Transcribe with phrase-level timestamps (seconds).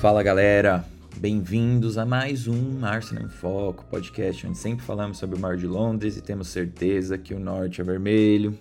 [0.00, 0.82] Fala galera,
[1.18, 5.66] bem-vindos a mais um Arsenal em Foco, podcast onde sempre falamos sobre o Mar de
[5.66, 8.58] Londres e temos certeza que o norte é vermelho.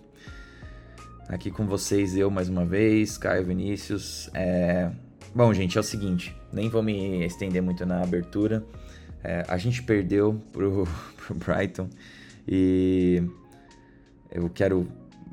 [1.29, 4.29] Aqui com vocês eu mais uma vez, Caio Vinícius.
[4.33, 4.91] É...
[5.33, 8.61] Bom, gente, é o seguinte, nem vou me estender muito na abertura.
[9.23, 11.87] É, a gente perdeu pro, pro Brighton
[12.45, 13.23] e
[14.29, 14.89] eu quero.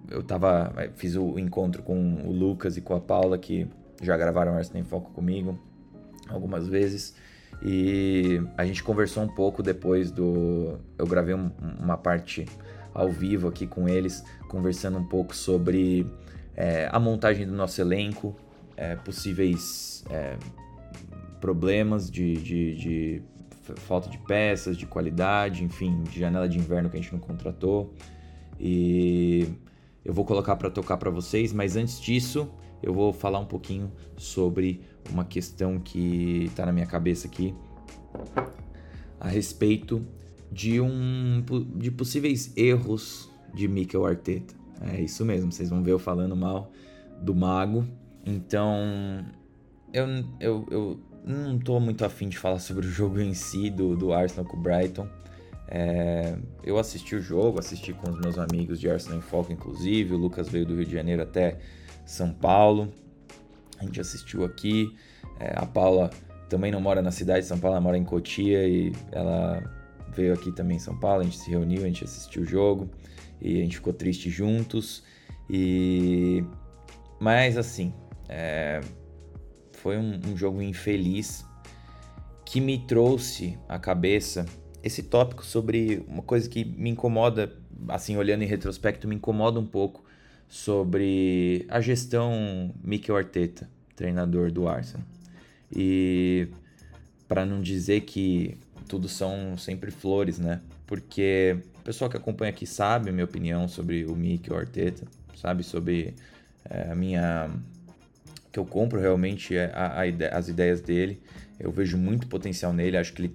[0.08, 0.72] Eu tava.
[0.94, 3.66] Fiz o encontro com o Lucas e com a Paula que
[4.00, 5.58] já gravaram Arsenal em Foco comigo
[6.28, 7.14] algumas vezes.
[7.62, 10.78] E a gente conversou um pouco depois do.
[10.98, 12.46] Eu gravei um, uma parte
[12.92, 16.06] ao vivo aqui com eles, conversando um pouco sobre
[16.54, 18.34] é, a montagem do nosso elenco,
[18.76, 20.36] é, possíveis é,
[21.40, 23.22] problemas de, de, de,
[23.76, 27.94] falta de peças, de qualidade, enfim, de janela de inverno que a gente não contratou.
[28.58, 29.46] E
[30.04, 32.48] eu vou colocar para tocar para vocês, mas antes disso,
[32.82, 37.54] eu vou falar um pouquinho sobre uma questão que está na minha cabeça aqui
[39.20, 40.04] a respeito
[40.50, 41.44] de um
[41.76, 44.54] de possíveis erros de Mikel Arteta.
[44.92, 46.70] É isso mesmo, vocês vão ver eu falando mal
[47.20, 47.86] do mago.
[48.24, 49.24] Então,
[49.92, 50.06] eu,
[50.40, 54.12] eu, eu não tô muito afim de falar sobre o jogo em si do, do
[54.12, 55.08] Arsenal com o Brighton.
[55.68, 60.14] É, eu assisti o jogo, assisti com os meus amigos de Arsenal em Foco, inclusive.
[60.14, 61.58] O Lucas veio do Rio de Janeiro até
[62.04, 62.92] são Paulo.
[63.78, 64.94] A gente assistiu aqui.
[65.38, 66.10] É, a Paula
[66.48, 69.62] também não mora na cidade de São Paulo, ela mora em Cotia e ela
[70.12, 71.20] veio aqui também em São Paulo.
[71.20, 72.90] A gente se reuniu, a gente assistiu o jogo
[73.40, 75.02] e a gente ficou triste juntos.
[75.48, 76.44] E
[77.20, 77.92] mas assim,
[78.28, 78.80] é...
[79.72, 81.44] foi um, um jogo infeliz
[82.44, 84.46] que me trouxe à cabeça
[84.82, 87.52] esse tópico sobre uma coisa que me incomoda,
[87.88, 90.05] assim, olhando em retrospecto, me incomoda um pouco
[90.48, 95.06] sobre a gestão Mikel Arteta, treinador do Arsenal.
[95.74, 96.48] E
[97.28, 98.56] para não dizer que
[98.86, 100.60] tudo são sempre flores, né?
[100.86, 105.04] Porque o pessoal que acompanha aqui sabe a minha opinião sobre o Mikel Arteta,
[105.34, 106.14] sabe sobre
[106.68, 107.50] é, a minha
[108.52, 111.20] que eu compro realmente é a, a, as ideias dele.
[111.58, 113.34] Eu vejo muito potencial nele, acho que ele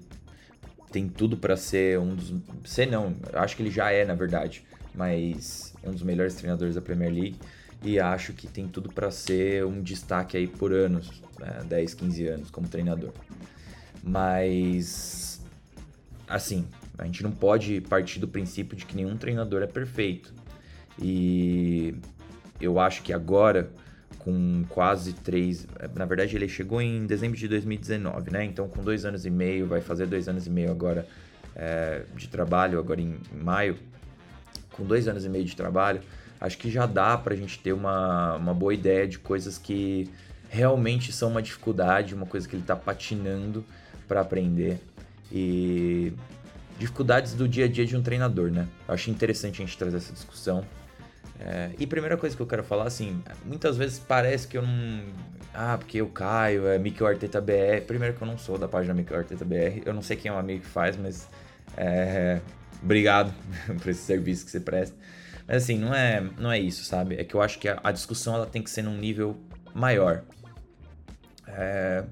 [0.91, 2.33] tem tudo para ser um dos.
[2.65, 4.63] Ser não, acho que ele já é, na verdade,
[4.95, 7.35] mas um dos melhores treinadores da Premier League
[7.83, 12.27] e acho que tem tudo para ser um destaque aí por anos, né, 10, 15
[12.27, 13.11] anos como treinador.
[14.03, 15.41] Mas
[16.27, 16.65] assim,
[16.97, 20.33] a gente não pode partir do princípio de que nenhum treinador é perfeito.
[21.01, 21.95] E
[22.59, 23.71] eu acho que agora
[24.19, 25.67] com quase três.
[25.95, 28.45] Na verdade, ele chegou em dezembro de 2019, né?
[28.45, 31.07] Então, com dois anos e meio, vai fazer dois anos e meio agora
[31.55, 33.77] é, de trabalho, agora em maio
[34.71, 36.01] com dois anos e meio de trabalho,
[36.39, 40.09] acho que já dá para a gente ter uma, uma boa ideia de coisas que
[40.49, 43.63] realmente são uma dificuldade, uma coisa que ele está patinando
[44.07, 44.79] para aprender.
[45.31, 46.11] E
[46.77, 48.67] dificuldades do dia a dia de um treinador, né?
[48.87, 50.65] Acho interessante a gente trazer essa discussão.
[51.39, 55.03] É, e primeira coisa que eu quero falar, assim, muitas vezes parece que eu não.
[55.53, 57.85] Ah, porque eu caio, é Mikel Arteta BR.
[57.87, 59.81] Primeiro que eu não sou da página Mikel Arteta BR.
[59.85, 61.27] Eu não sei quem é um amigo que faz, mas.
[61.77, 62.41] É,
[62.81, 63.33] obrigado
[63.81, 64.95] por esse serviço que você presta.
[65.47, 67.15] Mas assim, não é, não é isso, sabe?
[67.15, 69.37] É que eu acho que a, a discussão ela tem que ser num nível
[69.73, 70.23] maior.
[71.47, 72.03] É,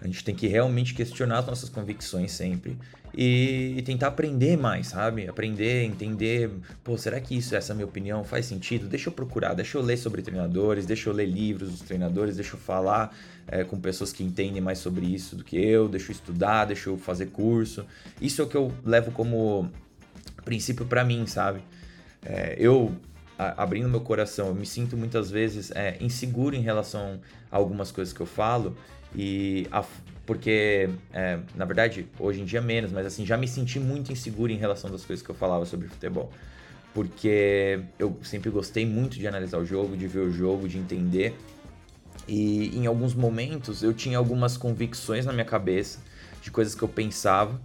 [0.00, 2.78] a gente tem que realmente questionar as nossas convicções sempre
[3.14, 5.28] e, e, tentar aprender mais, sabe?
[5.28, 6.50] Aprender, entender,
[6.84, 8.86] pô, será que isso, essa minha opinião faz sentido?
[8.86, 12.54] Deixa eu procurar, deixa eu ler sobre treinadores, deixa eu ler livros dos treinadores, deixa
[12.54, 13.16] eu falar
[13.46, 16.90] é, com pessoas que entendem mais sobre isso do que eu, deixa eu estudar, deixa
[16.90, 17.84] eu fazer curso.
[18.20, 19.70] Isso é o que eu levo como
[20.48, 21.60] princípio para mim, sabe?
[22.24, 22.94] É, eu,
[23.38, 27.20] a, abrindo meu coração, eu me sinto muitas vezes é, inseguro em relação
[27.52, 28.74] a algumas coisas que eu falo
[29.14, 29.84] e a,
[30.24, 34.50] porque, é, na verdade, hoje em dia menos, mas assim, já me senti muito inseguro
[34.50, 36.30] em relação das coisas que eu falava sobre futebol.
[36.94, 41.36] Porque eu sempre gostei muito de analisar o jogo, de ver o jogo, de entender.
[42.26, 45.98] E em alguns momentos eu tinha algumas convicções na minha cabeça
[46.40, 47.60] de coisas que eu pensava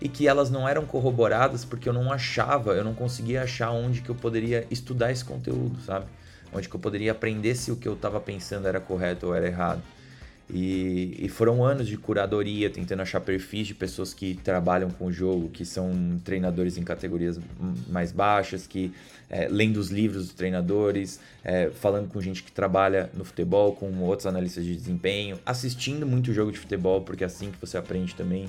[0.00, 4.02] e que elas não eram corroboradas porque eu não achava, eu não conseguia achar onde
[4.02, 6.06] que eu poderia estudar esse conteúdo, sabe?
[6.52, 9.46] Onde que eu poderia aprender se o que eu estava pensando era correto ou era
[9.46, 9.82] errado.
[10.48, 15.12] E, e, foram anos de curadoria, tentando achar perfis de pessoas que trabalham com o
[15.12, 17.40] jogo, que são treinadores em categorias
[17.88, 18.92] mais baixas, que
[19.30, 23.90] é, lendo os livros dos treinadores, é, falando com gente que trabalha no futebol, com
[24.00, 28.14] outros analistas de desempenho, assistindo muito jogo de futebol, porque é assim que você aprende
[28.14, 28.46] também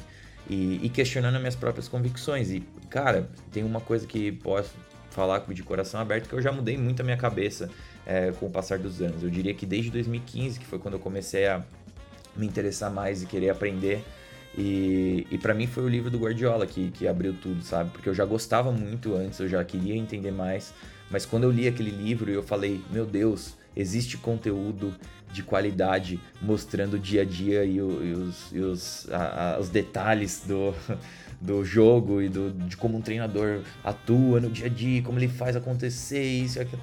[0.50, 2.50] e, e questionando minhas próprias convicções.
[2.51, 4.71] E, cara, tem uma coisa que posso
[5.09, 7.69] falar de coração aberto que eu já mudei muito a minha cabeça
[8.06, 9.24] é, com o passar dos anos.
[9.24, 11.63] Eu diria que desde 2015, que foi quando eu comecei a
[12.36, 14.03] me interessar mais e querer aprender.
[14.57, 17.89] E, e para mim foi o livro do Guardiola que, que abriu tudo, sabe?
[17.91, 20.74] Porque eu já gostava muito antes, eu já queria entender mais.
[21.09, 24.94] Mas quando eu li aquele livro, eu falei: Meu Deus, existe conteúdo
[25.35, 29.59] de qualidade mostrando o dia a dia e, o, e os, e os, a, a,
[29.59, 30.73] os detalhes do,
[31.41, 35.27] do jogo e do, de como um treinador atua no dia a dia, como ele
[35.27, 36.81] faz acontecer isso e aquilo.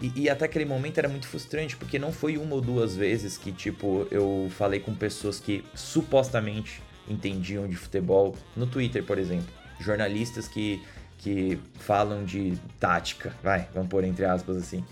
[0.00, 3.36] E, e, até aquele momento era muito frustrante, porque não foi uma ou duas vezes
[3.36, 9.46] que, tipo, eu falei com pessoas que supostamente entendiam de futebol, no Twitter, por exemplo.
[9.78, 10.82] Jornalistas que,
[11.18, 14.84] que falam de tática, vai, vamos pôr entre aspas assim.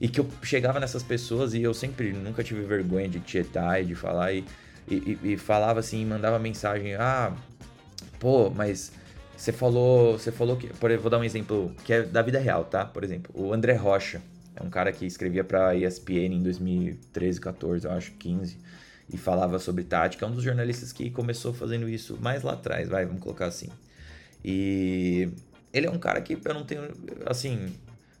[0.00, 3.86] E que eu chegava nessas pessoas e eu sempre, nunca tive vergonha de tietar e
[3.86, 4.44] de falar e,
[4.88, 7.34] e, e falava assim, mandava mensagem, ah,
[8.20, 8.92] pô, mas
[9.36, 12.64] você falou, você falou que, por, vou dar um exemplo que é da vida real,
[12.64, 12.84] tá?
[12.84, 14.20] Por exemplo, o André Rocha,
[14.54, 18.56] é um cara que escrevia para ESPN em 2013, 14, eu acho, 15
[19.08, 20.24] e falava sobre tática.
[20.24, 23.68] É um dos jornalistas que começou fazendo isso mais lá atrás, vai, vamos colocar assim.
[24.44, 25.28] E
[25.72, 26.82] ele é um cara que eu não tenho,
[27.26, 27.72] assim,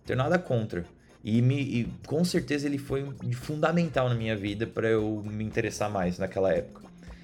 [0.04, 0.84] tenho nada contra.
[1.26, 5.90] E, me, e com certeza ele foi fundamental na minha vida para eu me interessar
[5.90, 6.82] mais naquela época.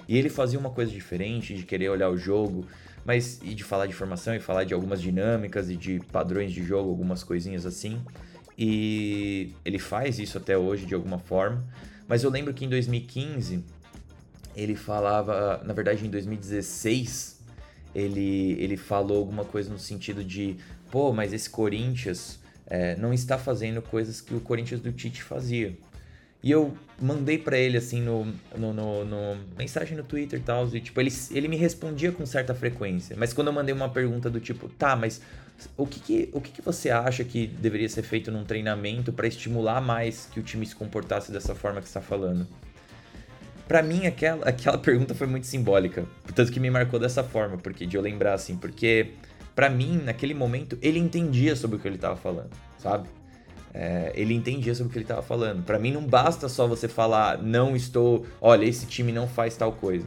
[0.08, 2.66] E ele fazia uma coisa diferente, de querer olhar o jogo,
[3.04, 6.64] mas e de falar de formação e falar de algumas dinâmicas e de padrões de
[6.64, 8.02] jogo, algumas coisinhas assim.
[8.58, 11.64] E ele faz isso até hoje de alguma forma.
[12.08, 13.64] Mas eu lembro que em 2015
[14.56, 17.40] ele falava, na verdade em 2016,
[17.94, 20.56] ele, ele falou alguma coisa no sentido de,
[20.90, 22.41] pô, mas esse Corinthians
[22.72, 25.76] é, não está fazendo coisas que o Corinthians do Tite fazia.
[26.42, 28.24] E eu mandei para ele assim no,
[28.56, 32.24] no, no, no, mensagem no Twitter e tal, e tipo, ele, ele me respondia com
[32.24, 33.14] certa frequência.
[33.18, 35.20] Mas quando eu mandei uma pergunta do tipo, tá, mas
[35.76, 39.26] o que, que o que, que você acha que deveria ser feito num treinamento para
[39.26, 42.46] estimular mais que o time se comportasse dessa forma que está falando?
[43.68, 47.84] Para mim, aquela, aquela pergunta foi muito simbólica, portanto que me marcou dessa forma, porque
[47.84, 49.12] de eu lembrar assim, porque
[49.54, 53.08] para mim, naquele momento, ele entendia sobre o que ele estava falando, sabe?
[53.74, 55.64] É, ele entendia sobre o que ele estava falando.
[55.64, 59.72] Para mim, não basta só você falar, não estou, olha, esse time não faz tal
[59.72, 60.06] coisa.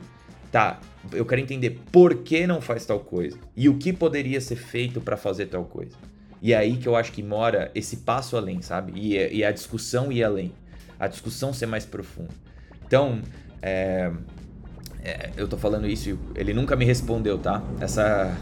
[0.52, 0.80] Tá,
[1.12, 5.02] eu quero entender por que não faz tal coisa e o que poderia ser feito
[5.02, 5.96] para fazer tal coisa.
[6.42, 8.94] E é aí que eu acho que mora esse passo além, sabe?
[8.96, 10.54] E, e a discussão ir além.
[11.00, 12.30] A discussão ser mais profunda.
[12.86, 13.20] Então,
[13.62, 14.12] é,
[15.04, 17.64] é, eu tô falando isso ele nunca me respondeu, tá?
[17.80, 18.36] Essa.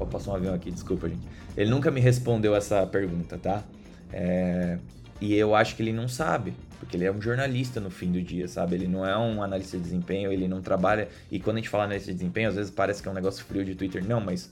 [0.00, 1.20] Oh, passou um avião aqui, desculpa, gente.
[1.54, 3.62] Ele nunca me respondeu essa pergunta, tá?
[4.10, 4.78] É,
[5.20, 8.22] e eu acho que ele não sabe, porque ele é um jornalista no fim do
[8.22, 8.76] dia, sabe?
[8.76, 11.08] Ele não é um analista de desempenho, ele não trabalha.
[11.30, 13.44] E quando a gente fala analista de desempenho, às vezes parece que é um negócio
[13.44, 14.02] frio de Twitter.
[14.02, 14.50] Não, mas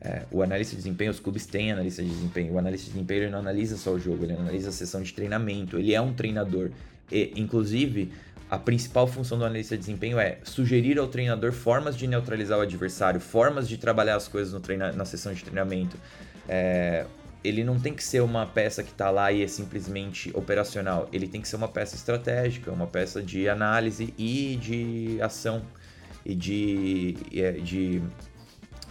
[0.00, 2.52] é, o analista de desempenho, os clubes têm analista de desempenho.
[2.54, 5.12] O analista de desempenho ele não analisa só o jogo, ele analisa a sessão de
[5.12, 5.78] treinamento.
[5.78, 6.70] Ele é um treinador.
[7.10, 8.12] E, inclusive,
[8.50, 12.62] a principal função do analista de desempenho é sugerir ao treinador formas de neutralizar o
[12.62, 15.96] adversário, formas de trabalhar as coisas no treina, na sessão de treinamento.
[16.48, 17.04] É,
[17.44, 21.08] ele não tem que ser uma peça que está lá e é simplesmente operacional.
[21.12, 25.62] Ele tem que ser uma peça estratégica, uma peça de análise e de ação
[26.24, 28.02] e de, é, de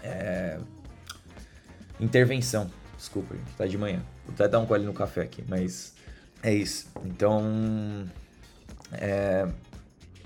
[0.04, 0.60] é,
[2.00, 2.70] intervenção.
[2.96, 4.04] Desculpa, tá de manhã.
[4.26, 5.94] Vou até dar um gole no café aqui, mas
[6.42, 6.88] é isso.
[7.06, 8.08] Então,
[8.92, 9.48] é,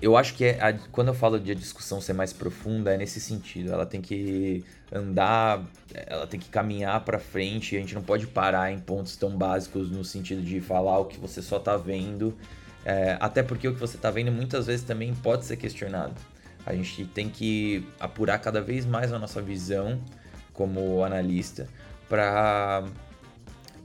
[0.02, 2.96] eu acho que é a, quando eu falo de a discussão ser mais profunda, é
[2.96, 3.72] nesse sentido.
[3.72, 5.64] Ela tem que andar,
[5.94, 7.76] ela tem que caminhar para frente.
[7.76, 11.18] A gente não pode parar em pontos tão básicos no sentido de falar o que
[11.20, 12.36] você só tá vendo.
[12.84, 16.14] É, até porque o que você tá vendo muitas vezes também pode ser questionado.
[16.66, 20.00] A gente tem que apurar cada vez mais a nossa visão
[20.52, 21.68] como analista
[22.08, 22.84] para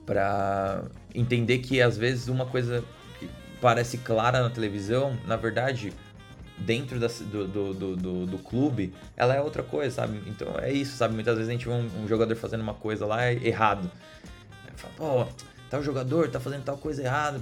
[0.06, 2.84] para entender que às vezes uma coisa
[3.62, 5.94] parece clara na televisão, na verdade,
[6.58, 10.22] dentro da, do, do, do, do, clube, ela é outra coisa, sabe?
[10.28, 11.14] Então é isso, sabe?
[11.14, 13.90] Muitas vezes a gente vê um, um jogador fazendo uma coisa lá errado.
[14.76, 15.28] Fala, pô,
[15.70, 17.40] tal jogador tá fazendo tal coisa errada.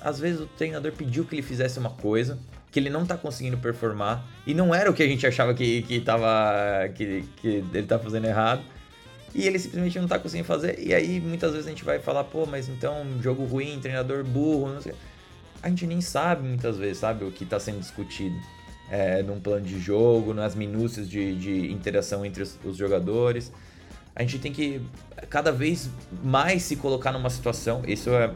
[0.00, 2.38] Às vezes o treinador pediu que ele fizesse uma coisa
[2.70, 5.82] que ele não tá conseguindo performar e não era o que a gente achava que,
[5.82, 8.62] que, tava, que, que ele tá fazendo errado.
[9.36, 10.78] E ele simplesmente não tá conseguindo fazer.
[10.78, 14.72] E aí muitas vezes a gente vai falar, pô, mas então jogo ruim, treinador burro,
[14.72, 14.94] não sei
[15.62, 18.36] a gente nem sabe muitas vezes, sabe, o que está sendo discutido
[18.88, 23.52] é, num plano de jogo, nas minúcias de, de interação entre os, os, jogadores.
[24.14, 24.80] A gente tem que
[25.28, 25.90] cada vez
[26.22, 28.32] mais se colocar numa situação, isso é,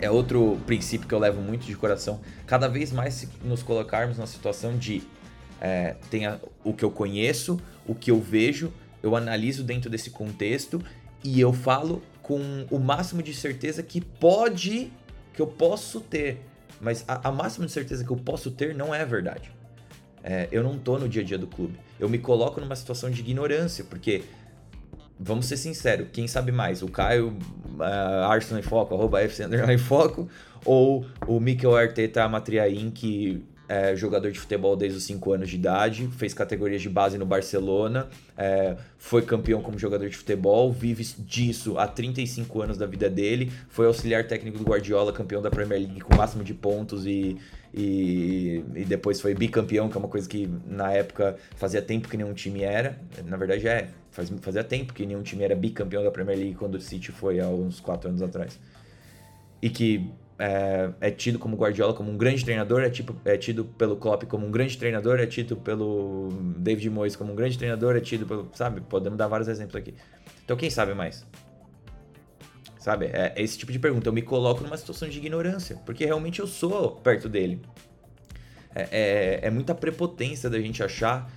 [0.00, 4.26] é outro princípio que eu levo muito de coração, cada vez mais nos colocarmos na
[4.26, 5.02] situação de
[5.60, 10.10] é, tem a, o que eu conheço, o que eu vejo, eu analiso dentro desse
[10.10, 10.82] contexto
[11.22, 14.92] e eu falo com o máximo de certeza que pode
[15.32, 16.42] que eu posso ter
[16.80, 19.52] mas a, a máxima de certeza que eu posso ter não é verdade.
[20.24, 21.78] É, eu não tô no dia a dia do clube.
[21.98, 24.22] Eu me coloco numa situação de ignorância, porque
[25.18, 26.82] vamos ser sinceros, quem sabe mais?
[26.82, 27.36] O Caio
[27.78, 30.28] uh, Arsenal em Foco, arroba FC em Foco,
[30.64, 35.54] ou o Mikel Arteta Matriain, que é jogador de futebol desde os 5 anos de
[35.54, 41.04] idade, fez categorias de base no Barcelona, é, foi campeão como jogador de futebol, vive
[41.20, 45.82] disso há 35 anos da vida dele, foi auxiliar técnico do Guardiola, campeão da Premier
[45.82, 47.36] League com máximo de pontos e,
[47.72, 52.16] e, e, depois foi bicampeão, que é uma coisa que na época fazia tempo que
[52.16, 52.98] nenhum time era.
[53.24, 56.74] Na verdade é, faz, fazia tempo que nenhum time era bicampeão da Premier League quando
[56.74, 58.58] o City foi há uns 4 anos atrás.
[59.62, 60.10] E que
[60.40, 64.24] é, é, tido como Guardiola como um grande treinador, é, tipo, é tido pelo Klopp
[64.24, 68.24] como um grande treinador, é tido pelo David Moyes como um grande treinador, é tido
[68.26, 69.94] pelo, sabe, podemos dar vários exemplos aqui.
[70.42, 71.26] Então quem sabe mais?
[72.78, 74.08] Sabe, é, é esse tipo de pergunta.
[74.08, 77.60] Eu me coloco numa situação de ignorância, porque realmente eu sou perto dele.
[78.74, 81.30] É, é, é muita prepotência da gente achar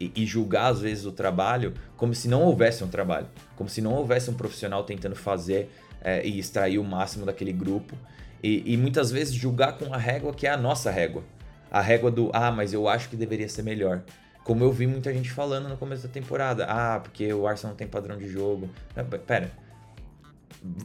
[0.00, 3.80] e, e, julgar às vezes o trabalho como se não houvesse um trabalho, como se
[3.80, 7.94] não houvesse um profissional tentando fazer é, e extrair o máximo daquele grupo
[8.42, 11.22] e, e, muitas vezes julgar com a régua que é a nossa régua.
[11.70, 14.02] A régua do, ah, mas eu acho que deveria ser melhor.
[14.44, 16.64] Como eu vi muita gente falando no começo da temporada.
[16.68, 18.68] Ah, porque o Arsenal não tem padrão de jogo.
[19.26, 19.50] Pera.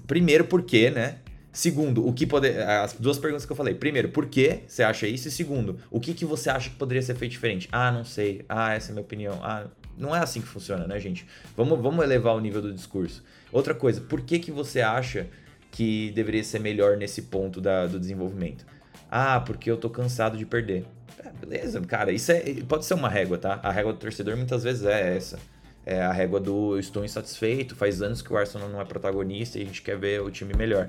[0.05, 1.17] Primeiro, por quê, né?
[1.51, 2.61] Segundo, o que poder.
[2.61, 3.73] As duas perguntas que eu falei.
[3.73, 5.29] Primeiro, por que você acha isso?
[5.29, 7.69] E segundo, o que, que você acha que poderia ser feito diferente?
[7.71, 8.43] Ah, não sei.
[8.49, 9.39] Ah, essa é a minha opinião.
[9.41, 9.65] Ah,
[9.97, 11.25] não é assim que funciona, né, gente?
[11.55, 13.23] Vamos, vamos elevar o nível do discurso.
[13.51, 15.27] Outra coisa, por que, que você acha
[15.75, 18.65] que deveria ser melhor nesse ponto da, do desenvolvimento?
[19.11, 20.85] Ah, porque eu tô cansado de perder.
[21.19, 23.59] É, beleza, cara, isso é, pode ser uma régua, tá?
[23.61, 25.37] A régua do torcedor muitas vezes é essa.
[25.85, 29.59] É a régua do eu estou insatisfeito, faz anos que o Arsenal não é protagonista
[29.59, 30.87] e a gente quer ver o time melhor.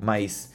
[0.00, 0.52] Mas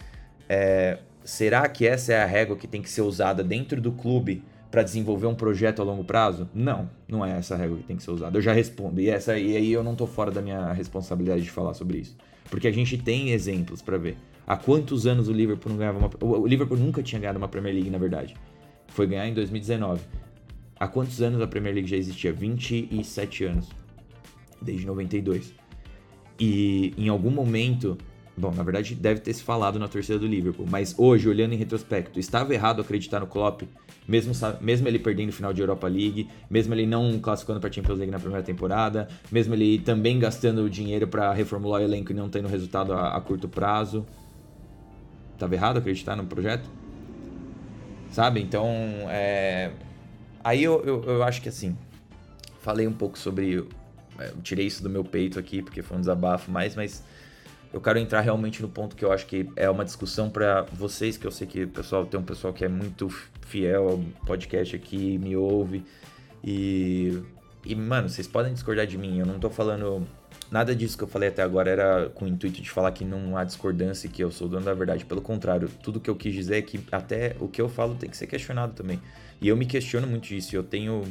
[0.49, 4.43] é, será que essa é a régua que tem que ser usada dentro do clube
[4.69, 6.49] para desenvolver um projeto a longo prazo?
[6.53, 8.37] Não, não é essa régua que tem que ser usada.
[8.37, 8.99] Eu já respondo.
[8.99, 12.17] E, essa, e aí eu não tô fora da minha responsabilidade de falar sobre isso.
[12.49, 14.17] Porque a gente tem exemplos para ver.
[14.47, 16.09] Há quantos anos o Liverpool não ganhava uma.
[16.21, 18.35] O Liverpool nunca tinha ganhado uma Premier League, na verdade.
[18.87, 20.01] Foi ganhar em 2019.
[20.79, 22.31] Há quantos anos a Premier League já existia?
[22.31, 23.69] 27 anos.
[24.61, 25.53] Desde 92.
[26.39, 27.97] E em algum momento.
[28.37, 31.57] Bom, na verdade deve ter se falado na torcida do Liverpool, mas hoje, olhando em
[31.57, 33.63] retrospecto, estava errado acreditar no Klopp
[34.07, 37.97] mesmo, mesmo ele perdendo o final de Europa League, mesmo ele não classificando para Champions
[37.97, 42.29] League na primeira temporada, mesmo ele também gastando dinheiro para reformular o elenco e não
[42.29, 44.05] tendo resultado a, a curto prazo.
[45.39, 46.69] Tava errado acreditar no projeto?
[48.11, 48.41] Sabe?
[48.41, 48.67] Então,
[49.09, 49.71] é...
[50.43, 51.75] aí eu, eu, eu, acho que assim,
[52.61, 53.67] falei um pouco sobre.
[54.17, 57.03] É, eu tirei isso do meu peito aqui porque foi um desabafo mais, mas
[57.75, 61.17] eu quero entrar realmente no ponto que eu acho que é uma discussão para vocês,
[61.17, 63.09] que eu sei que pessoal tem um pessoal que é muito
[63.41, 65.83] fiel ao podcast aqui, me ouve.
[66.41, 67.21] E,
[67.65, 70.07] e, mano, vocês podem discordar de mim, eu não tô falando.
[70.49, 73.35] Nada disso que eu falei até agora era com o intuito de falar que não
[73.35, 75.03] há discordância e que eu sou dono da verdade.
[75.03, 78.09] Pelo contrário, tudo que eu quis dizer é que até o que eu falo tem
[78.09, 79.01] que ser questionado também.
[79.41, 80.55] E eu me questiono muito disso.
[80.55, 81.03] Eu tenho.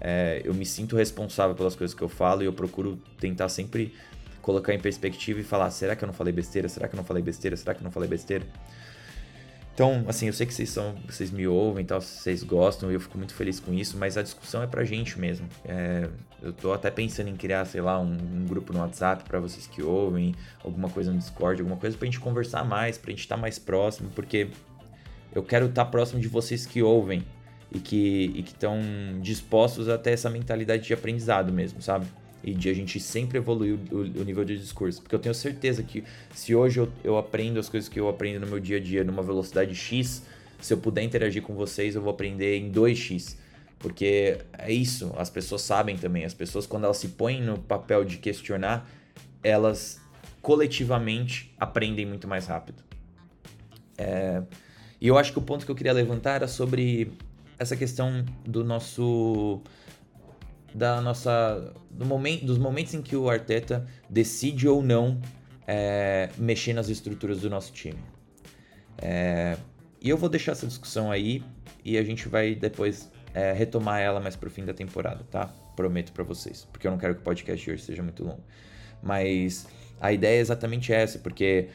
[0.00, 3.92] É, eu me sinto responsável pelas coisas que eu falo e eu procuro tentar sempre
[4.46, 6.68] colocar em perspectiva e falar: será que eu não falei besteira?
[6.68, 7.56] Será que eu não falei besteira?
[7.56, 8.46] Será que eu não falei besteira?
[9.74, 13.00] Então, assim, eu sei que vocês são, vocês me ouvem, tal, vocês gostam, e eu
[13.00, 15.46] fico muito feliz com isso, mas a discussão é pra gente mesmo.
[15.66, 16.08] É,
[16.40, 19.66] eu tô até pensando em criar, sei lá, um, um grupo no WhatsApp para vocês
[19.66, 20.34] que ouvem,
[20.64, 23.58] alguma coisa no Discord, alguma coisa pra gente conversar mais, pra gente estar tá mais
[23.58, 24.48] próximo, porque
[25.34, 27.22] eu quero estar tá próximo de vocês que ouvem
[27.70, 28.80] e que estão
[29.20, 32.06] dispostos a ter essa mentalidade de aprendizado mesmo, sabe?
[32.46, 35.02] E de a gente sempre evoluir o, o, nível de discurso.
[35.02, 38.38] Porque eu tenho certeza que se hoje eu, eu aprendo as coisas que eu aprendo
[38.38, 40.22] no meu dia a dia numa velocidade X,
[40.60, 43.36] se eu puder interagir com vocês, eu vou aprender em 2x.
[43.80, 46.24] Porque é isso, as pessoas sabem também.
[46.24, 48.88] As pessoas, quando elas se põem no papel de questionar,
[49.42, 50.00] elas
[50.40, 52.80] coletivamente aprendem muito mais rápido.
[53.98, 54.40] É...
[55.00, 57.12] E eu acho que o ponto que eu queria levantar era sobre
[57.58, 59.60] essa questão do nosso
[60.76, 65.18] da nossa do momento, dos momentos em que o Arteta decide ou não
[65.66, 67.98] é, mexer nas estruturas do nosso time.
[68.98, 69.56] É,
[70.02, 71.42] e eu vou deixar essa discussão aí
[71.82, 75.46] e a gente vai depois é, retomar ela mais pro fim da temporada, tá?
[75.74, 78.44] Prometo para vocês, porque eu não quero que o podcast de hoje seja muito longo.
[79.02, 79.66] Mas
[79.98, 81.70] a ideia é exatamente essa, porque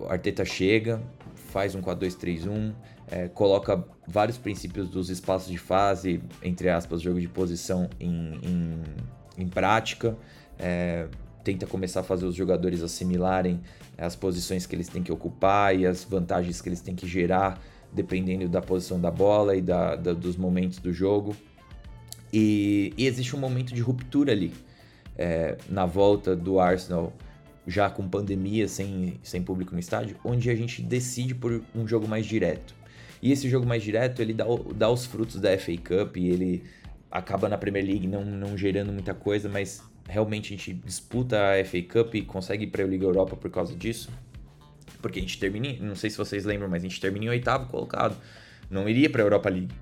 [0.00, 1.00] o Arteta chega,
[1.52, 2.74] faz um 4-2-3-1,
[3.10, 8.82] é, coloca vários princípios dos espaços de fase, entre aspas, jogo de posição em, em,
[9.38, 10.16] em prática,
[10.58, 11.06] é,
[11.44, 13.60] tenta começar a fazer os jogadores assimilarem
[13.96, 17.62] as posições que eles têm que ocupar e as vantagens que eles têm que gerar,
[17.92, 21.34] dependendo da posição da bola e da, da dos momentos do jogo.
[22.32, 24.52] E, e, existe um momento de ruptura ali,
[25.16, 27.12] é, na volta do Arsenal,
[27.66, 32.06] já com pandemia, sem, sem público no estádio, onde a gente decide por um jogo
[32.06, 32.74] mais direto.
[33.22, 34.44] E esse jogo mais direto, ele dá,
[34.74, 36.64] dá os frutos da FA Cup e ele
[37.10, 41.64] acaba na Premier League não, não gerando muita coisa, mas realmente a gente disputa a
[41.64, 44.10] FA Cup e consegue ir para a Liga Europa por causa disso.
[45.00, 47.68] Porque a gente termina, não sei se vocês lembram, mas a gente termina em oitavo
[47.68, 48.16] colocado.
[48.70, 49.74] Não iria para a Europa League.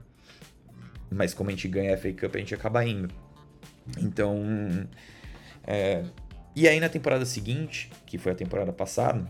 [1.11, 3.09] Mas como a gente ganha a FA Cup, a gente acaba indo.
[3.99, 4.39] Então.
[5.67, 6.03] É...
[6.57, 9.29] E aí na temporada seguinte, que foi a temporada passada,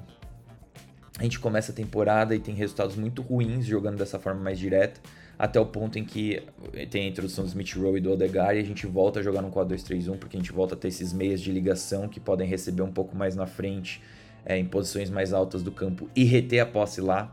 [1.19, 5.01] a gente começa a temporada e tem resultados muito ruins jogando dessa forma mais direta
[5.39, 6.43] até o ponto em que
[6.91, 9.43] tem a introdução do Smith Rowe e do Odegaard e a gente volta a jogar
[9.43, 12.83] no 4-2-3-1 porque a gente volta a ter esses meias de ligação que podem receber
[12.83, 14.01] um pouco mais na frente,
[14.45, 17.33] é, em posições mais altas do campo e reter a posse lá.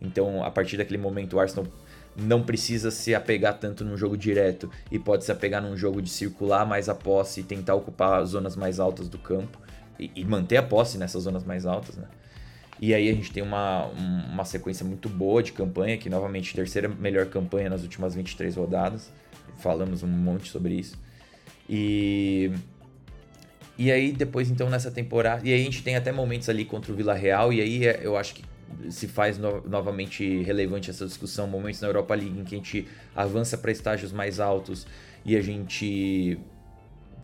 [0.00, 1.66] Então, a partir daquele momento, o Arsenal
[2.16, 6.10] não precisa se apegar tanto num jogo direto e pode se apegar num jogo de
[6.10, 9.58] circular mais a posse e tentar ocupar as zonas mais altas do campo
[9.98, 12.06] e, e manter a posse nessas zonas mais altas, né?
[12.80, 16.88] E aí a gente tem uma, uma sequência muito boa de campanha, que novamente terceira
[16.88, 19.10] melhor campanha nas últimas 23 rodadas.
[19.58, 20.96] Falamos um monte sobre isso.
[21.68, 22.52] E
[23.76, 26.92] e aí depois então nessa temporada, e aí a gente tem até momentos ali contra
[26.92, 28.42] o Vila Real e aí é, eu acho que
[28.90, 32.88] se faz no, novamente relevante essa discussão, momentos na Europa League em que a gente
[33.14, 34.86] avança para estágios mais altos
[35.24, 36.38] e a gente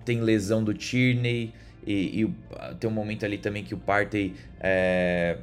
[0.05, 1.53] tem lesão do Tierney,
[1.87, 2.35] e, e
[2.79, 5.39] tem um momento ali também que o Partey é,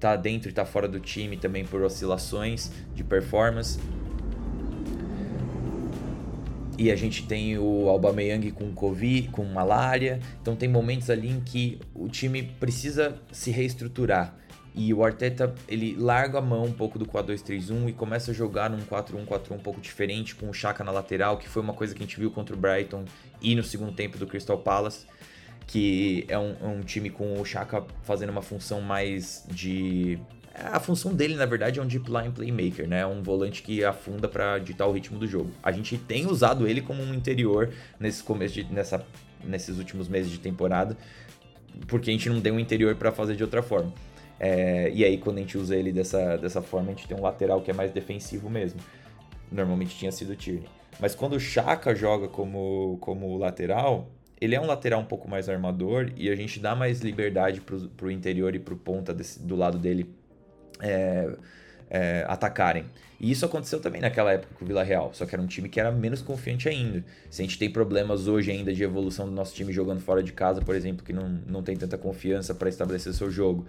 [0.00, 3.78] tá dentro e tá fora do time também por oscilações de performance.
[6.78, 10.20] E a gente tem o Aubameyang com Covid, com malária.
[10.40, 14.34] Então tem momentos ali em que o time precisa se reestruturar.
[14.74, 18.70] E o Arteta, ele larga a mão um pouco do 4-2-3-1 e começa a jogar
[18.70, 22.00] num 4-1-4-1 um pouco diferente, com o Chaka na lateral, que foi uma coisa que
[22.00, 23.04] a gente viu contra o Brighton
[23.42, 25.04] e no segundo tempo do Crystal Palace
[25.68, 30.18] que é um, um time com o Chaka fazendo uma função mais de
[30.54, 33.06] é, a função dele, na verdade, é um deep line playmaker, né?
[33.06, 35.50] Um volante que afunda para ditar o ritmo do jogo.
[35.62, 39.04] A gente tem usado ele como um interior nesse começo de, nessa,
[39.44, 40.96] nesses últimos meses de temporada,
[41.86, 43.92] porque a gente não tem um interior para fazer de outra forma.
[44.40, 47.22] É, e aí, quando a gente usa ele dessa, dessa forma, a gente tem um
[47.22, 48.80] lateral que é mais defensivo mesmo.
[49.52, 50.66] Normalmente tinha sido o Tierney.
[50.98, 54.08] Mas quando o Chaka joga como, como lateral,
[54.40, 58.06] ele é um lateral um pouco mais armador e a gente dá mais liberdade para
[58.06, 60.14] o interior e para o ponta desse, do lado dele
[60.80, 61.30] é,
[61.90, 62.84] é, atacarem.
[63.20, 65.68] E isso aconteceu também naquela época com o Vila Real, só que era um time
[65.68, 67.04] que era menos confiante ainda.
[67.28, 70.32] Se a gente tem problemas hoje ainda de evolução do nosso time jogando fora de
[70.32, 73.66] casa, por exemplo, que não, não tem tanta confiança para estabelecer seu jogo.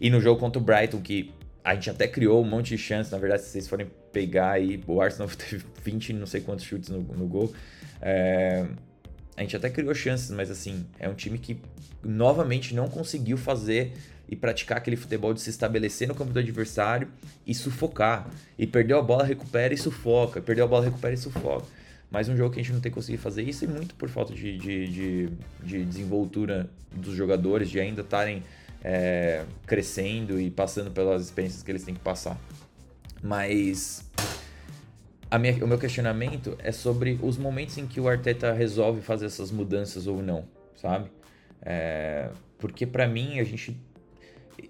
[0.00, 1.32] E no jogo contra o Brighton, que
[1.64, 4.80] a gente até criou um monte de chances, na verdade, se vocês forem pegar aí,
[4.86, 7.52] o Arsenal teve 20 não sei quantos chutes no, no gol.
[8.00, 8.66] É,
[9.36, 11.58] a gente até criou chances, mas assim, é um time que
[12.02, 13.92] novamente não conseguiu fazer
[14.28, 17.08] e praticar aquele futebol de se estabelecer no campo do adversário
[17.46, 18.28] e sufocar.
[18.58, 20.40] E perdeu a bola, recupera e sufoca.
[20.40, 21.66] Perdeu a bola, recupera e sufoca.
[22.10, 24.34] Mais um jogo que a gente não tem conseguido fazer isso e muito por falta
[24.34, 25.28] de, de, de,
[25.62, 28.42] de desenvoltura dos jogadores, de ainda estarem
[28.84, 32.38] é, crescendo e passando pelas experiências que eles têm que passar.
[33.22, 34.04] Mas
[35.38, 39.50] minha, o meu questionamento é sobre os momentos em que o Arteta resolve fazer essas
[39.50, 40.44] mudanças ou não,
[40.76, 41.10] sabe?
[41.62, 43.76] É, porque para mim a gente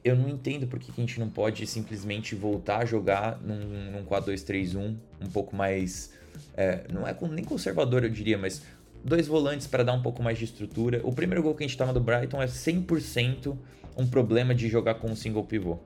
[0.05, 4.05] eu não entendo por que a gente não pode simplesmente voltar a jogar num, num
[4.05, 6.13] 4-2-3-1 um pouco mais.
[6.57, 8.63] É, não é nem conservador, eu diria, mas
[9.05, 11.01] dois volantes para dar um pouco mais de estrutura.
[11.05, 13.57] O primeiro gol que a gente toma do Brighton é 100%
[13.97, 15.79] um problema de jogar com um single pivô.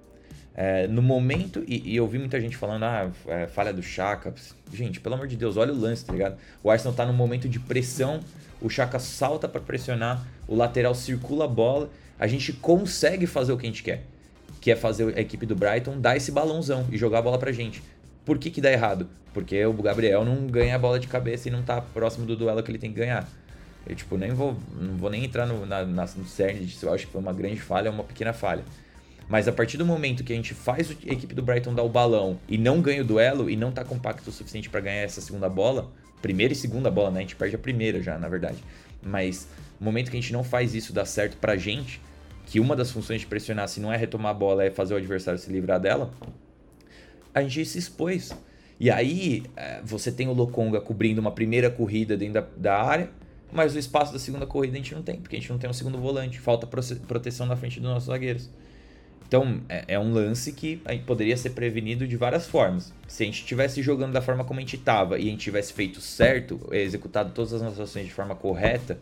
[0.59, 4.35] É, no momento, e, e, eu vi muita gente falando, ah, é, falha do Chaka.
[4.73, 6.39] Gente, pelo amor de Deus, olha o lance, tá ligado?
[6.65, 8.21] O Arsenal tá num momento de pressão,
[8.59, 13.59] o Chaka salta para pressionar, o lateral circula a bola, a gente consegue fazer o
[13.59, 14.05] que a gente quer,
[14.59, 17.53] que é fazer a equipe do Brighton dar esse balãozão e jogar a bola pra
[17.53, 17.83] gente.
[18.25, 19.07] Por que que dá errado?
[19.35, 22.63] Porque o Gabriel não ganha a bola de cabeça e não tá próximo do duelo
[22.63, 23.29] que ele tem que ganhar.
[23.87, 27.07] Eu, tipo, nem vou, não vou nem entrar no, na, no cerne disso, eu acho
[27.07, 28.65] que foi uma grande falha, uma pequena falha.
[29.29, 31.89] Mas a partir do momento que a gente faz a equipe do Brighton dar o
[31.89, 35.21] balão e não ganha o duelo e não tá compacto o suficiente para ganhar essa
[35.21, 35.91] segunda bola,
[36.23, 37.19] primeira e segunda bola, né?
[37.19, 38.63] A gente perde a primeira já, na verdade.
[39.03, 39.49] Mas
[39.81, 42.01] no momento que a gente não faz isso dar certo pra gente,
[42.47, 44.97] que uma das funções de pressionar, se não é retomar a bola, é fazer o
[44.97, 46.13] adversário se livrar dela,
[47.35, 48.33] a gente se expôs.
[48.79, 53.11] E aí é, você tem o Lokonga cobrindo uma primeira corrida dentro da, da área,
[53.53, 55.69] mas o espaço da segunda corrida a gente não tem, porque a gente não tem
[55.69, 58.51] um segundo volante, falta proteção na frente dos nossos zagueiros.
[59.27, 62.93] Então, é, é um lance que poderia ser prevenido de várias formas.
[63.09, 65.73] Se a gente estivesse jogando da forma como a gente estava e a gente tivesse
[65.73, 68.99] feito certo, executado todas as nossas ações de forma correta,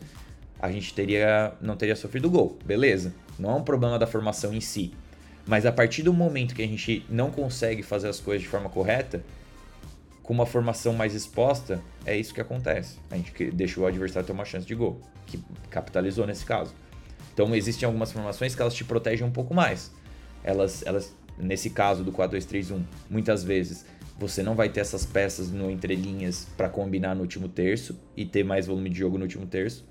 [0.58, 2.58] a gente teria não teria sofrido gol.
[2.64, 3.14] Beleza.
[3.38, 4.94] Não é um problema da formação em si.
[5.46, 8.70] Mas a partir do momento que a gente não consegue fazer as coisas de forma
[8.70, 9.22] correta,
[10.22, 12.96] com uma formação mais exposta, é isso que acontece.
[13.10, 16.74] A gente deixa o adversário ter uma chance de gol, que capitalizou nesse caso.
[17.34, 19.92] Então existem algumas formações que elas te protegem um pouco mais
[20.44, 23.84] elas, elas nesse caso do 4-2-3-1, muitas vezes
[24.16, 28.44] você não vai ter essas peças no entrelinhas para combinar no último terço e ter
[28.44, 29.84] mais volume de jogo no último terço,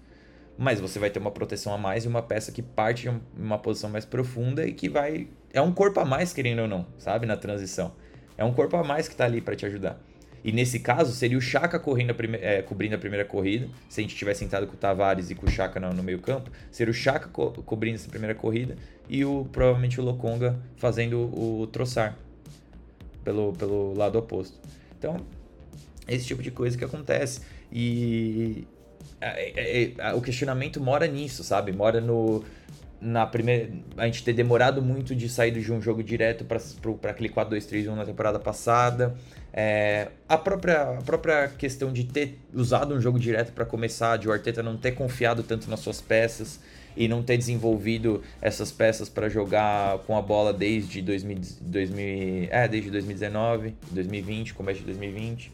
[0.57, 3.57] mas você vai ter uma proteção a mais e uma peça que parte de uma
[3.57, 7.25] posição mais profunda e que vai é um corpo a mais querendo ou não, sabe,
[7.25, 7.93] na transição.
[8.37, 9.99] É um corpo a mais que está ali para te ajudar.
[10.43, 13.69] E nesse caso, seria o Chaka correndo a prime é, cobrindo a primeira corrida.
[13.87, 16.19] Se a gente tivesse sentado com o Tavares e com o Chaka no, no meio
[16.19, 18.75] campo, seria o Chaka co cobrindo essa primeira corrida
[19.07, 22.17] e o provavelmente o Lokonga fazendo o troçar
[23.23, 24.59] pelo, pelo lado oposto.
[24.97, 25.17] Então,
[26.07, 27.41] esse tipo de coisa que acontece.
[27.71, 28.67] E
[29.19, 31.71] é, é, é, o questionamento mora nisso, sabe?
[31.71, 32.43] Mora no,
[32.99, 36.57] na primeira a gente ter demorado muito de sair de um jogo direto para
[37.09, 39.15] aquele 4-2-3-1 na temporada passada.
[39.55, 44.27] É, a, própria, a própria questão de ter usado um jogo direto para começar, de
[44.27, 46.59] o Arteta não ter confiado tanto nas suas peças
[46.97, 52.67] e não ter desenvolvido essas peças para jogar com a bola desde 2000, 2000, é,
[52.67, 55.51] desde 2019, 2020, começo de 2020.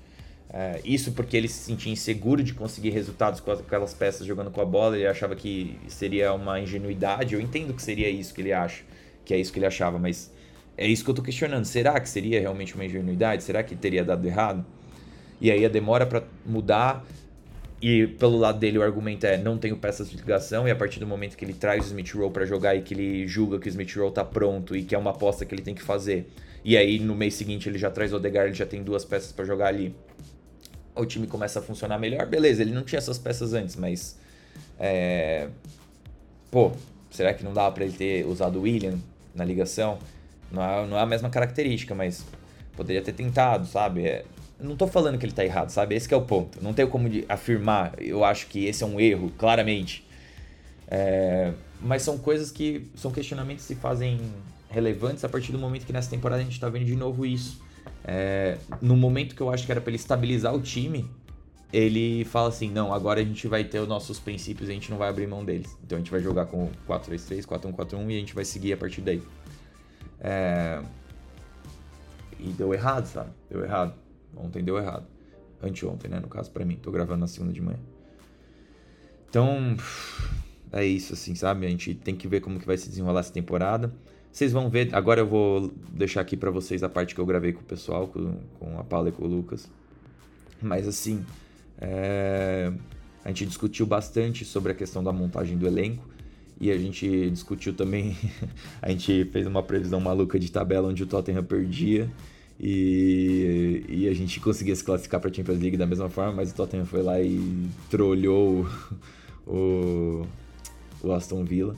[0.51, 4.61] É, isso porque ele se sentia inseguro de conseguir resultados com aquelas peças jogando com
[4.61, 7.35] a bola, ele achava que seria uma ingenuidade.
[7.35, 8.83] Eu entendo que seria isso que ele acha,
[9.25, 10.31] que é isso que ele achava, mas
[10.79, 11.65] é isso que eu tô questionando.
[11.65, 13.43] Será que seria realmente uma ingenuidade?
[13.43, 14.65] Será que teria dado errado?
[15.41, 17.05] E aí a demora para mudar.
[17.81, 20.99] E pelo lado dele o argumento é não tenho peças de ligação e a partir
[20.99, 23.67] do momento que ele traz o Smith Rowe para jogar e que ele julga que
[23.67, 26.29] o Smith Rowe tá pronto e que é uma aposta que ele tem que fazer.
[26.63, 29.33] E aí no mês seguinte ele já traz o Odegaard, ele já tem duas peças
[29.33, 29.93] para jogar ali.
[30.95, 32.25] O time começa a funcionar melhor.
[32.25, 34.17] Beleza, ele não tinha essas peças antes, mas
[34.79, 35.49] é...
[36.49, 36.71] pô,
[37.11, 38.97] será que não dava para ele ter usado o William
[39.35, 39.99] na ligação?
[40.51, 42.25] Não é, não é a mesma característica, mas
[42.75, 44.07] poderia ter tentado, sabe?
[44.07, 44.25] É,
[44.59, 45.95] não tô falando que ele tá errado, sabe?
[45.95, 46.61] Esse é o ponto.
[46.61, 50.05] Não tenho como afirmar, eu acho que esse é um erro, claramente.
[50.87, 54.19] É, mas são coisas que são questionamentos que se fazem
[54.69, 57.61] relevantes a partir do momento que nessa temporada a gente tá vendo de novo isso.
[58.03, 61.09] É, no momento que eu acho que era para ele estabilizar o time,
[61.71, 64.89] ele fala assim: não, agora a gente vai ter os nossos princípios e a gente
[64.89, 65.77] não vai abrir mão deles.
[65.83, 69.01] Então a gente vai jogar com 4-3-3, 4-1-4-1 e a gente vai seguir a partir
[69.01, 69.21] daí.
[70.21, 70.81] É...
[72.39, 73.31] E deu errado, sabe?
[73.49, 73.93] Deu errado.
[74.35, 75.05] Ontem deu errado.
[75.61, 76.19] Anteontem, né?
[76.19, 76.77] No caso, para mim.
[76.81, 77.79] Tô gravando na segunda de manhã.
[79.29, 79.75] Então,
[80.71, 81.65] é isso, assim, sabe?
[81.65, 83.93] A gente tem que ver como que vai se desenrolar essa temporada.
[84.31, 84.93] Vocês vão ver.
[84.95, 88.07] Agora eu vou deixar aqui para vocês a parte que eu gravei com o pessoal,
[88.07, 89.69] com, com a Paula e com o Lucas.
[90.61, 91.25] Mas, assim,
[91.77, 92.71] é...
[93.23, 96.08] a gente discutiu bastante sobre a questão da montagem do elenco
[96.59, 98.17] e a gente discutiu também,
[98.81, 102.09] a gente fez uma previsão maluca de tabela onde o Tottenham perdia
[102.59, 106.51] e, e a gente conseguia se classificar para a Champions League da mesma forma, mas
[106.51, 108.67] o Tottenham foi lá e trolhou
[109.47, 110.25] o,
[111.01, 111.75] o Aston Villa.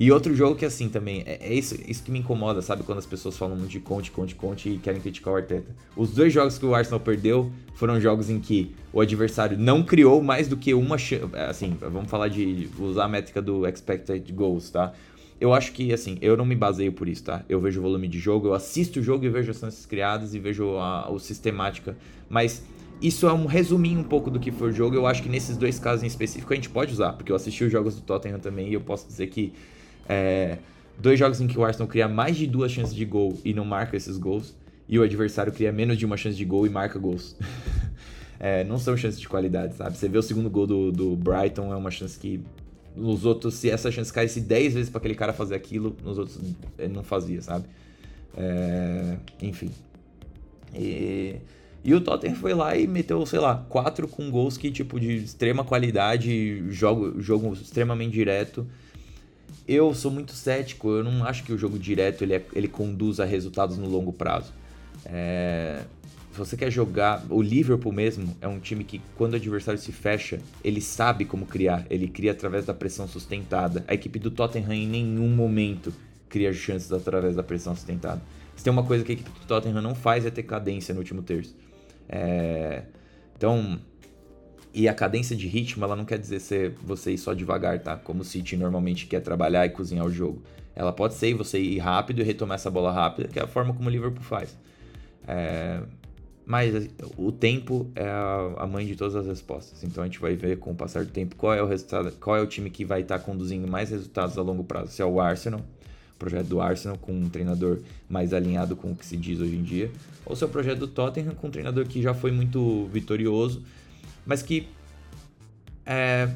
[0.00, 2.84] E outro jogo que, assim, também, é, é, isso, isso que me incomoda, sabe?
[2.84, 5.74] Quando as pessoas falam de Conte, Conte, Conte e querem criticar o Arteta.
[5.96, 10.22] Os dois jogos que o Arsenal perdeu foram jogos em que o adversário não criou
[10.22, 11.24] mais do que uma chance.
[11.34, 14.92] Assim, vamos falar de usar a métrica do expected goals, tá?
[15.40, 17.44] Eu acho que, assim, eu não me baseio por isso, tá?
[17.48, 20.32] Eu vejo o volume de jogo, eu assisto o jogo e vejo as chances criadas
[20.32, 21.96] e vejo a, a sistemática.
[22.28, 22.62] Mas
[23.02, 24.94] isso é um resuminho um pouco do que foi o jogo.
[24.94, 27.64] Eu acho que nesses dois casos em específico a gente pode usar, porque eu assisti
[27.64, 29.52] os jogos do Tottenham também e eu posso dizer que
[30.08, 30.58] é,
[30.98, 33.64] dois jogos em que o Arsenal cria mais de duas chances de gol e não
[33.64, 34.54] marca esses gols,
[34.88, 37.36] e o adversário cria menos de uma chance de gol e marca gols.
[38.40, 39.96] é, não são chances de qualidade, sabe?
[39.96, 42.40] Você vê o segundo gol do, do Brighton, é uma chance que
[42.96, 46.38] nos outros, se essa chance caísse 10 vezes para aquele cara fazer aquilo, nos outros
[46.78, 47.66] ele não fazia, sabe?
[48.36, 49.70] É, enfim.
[50.74, 51.36] E,
[51.84, 55.16] e o Tottenham foi lá e meteu, sei lá, quatro com gols que, tipo, de
[55.16, 58.66] extrema qualidade, jogo, jogo extremamente direto
[59.68, 63.20] eu sou muito cético, eu não acho que o jogo direto ele, é, ele conduz
[63.20, 64.52] a resultados no longo prazo.
[65.04, 65.82] É,
[66.32, 67.24] se você quer jogar.
[67.28, 71.44] O Liverpool mesmo é um time que, quando o adversário se fecha, ele sabe como
[71.44, 71.84] criar.
[71.90, 73.84] Ele cria através da pressão sustentada.
[73.88, 75.92] A equipe do Tottenham em nenhum momento
[76.28, 78.22] cria chances através da pressão sustentada.
[78.54, 81.00] Se tem uma coisa que a equipe do Tottenham não faz é ter cadência no
[81.00, 81.56] último terço.
[82.08, 82.82] É,
[83.36, 83.80] então,
[84.78, 87.96] E a cadência de ritmo, ela não quer dizer ser você ir só devagar, tá?
[87.96, 90.40] Como o City normalmente quer trabalhar e cozinhar o jogo.
[90.72, 93.74] Ela pode ser você ir rápido e retomar essa bola rápida, que é a forma
[93.74, 94.56] como o Liverpool faz.
[95.26, 95.80] É...
[96.46, 99.82] Mas o tempo é a mãe de todas as respostas.
[99.82, 102.36] Então a gente vai ver com o passar do tempo qual é o resultado, qual
[102.36, 104.92] é o time que vai estar conduzindo mais resultados a longo prazo.
[104.92, 108.94] Se é o Arsenal, o projeto do Arsenal com um treinador mais alinhado com o
[108.94, 109.90] que se diz hoje em dia,
[110.24, 113.60] ou se é o projeto do Tottenham com um treinador que já foi muito vitorioso,
[114.28, 114.68] mas que
[115.86, 116.28] é,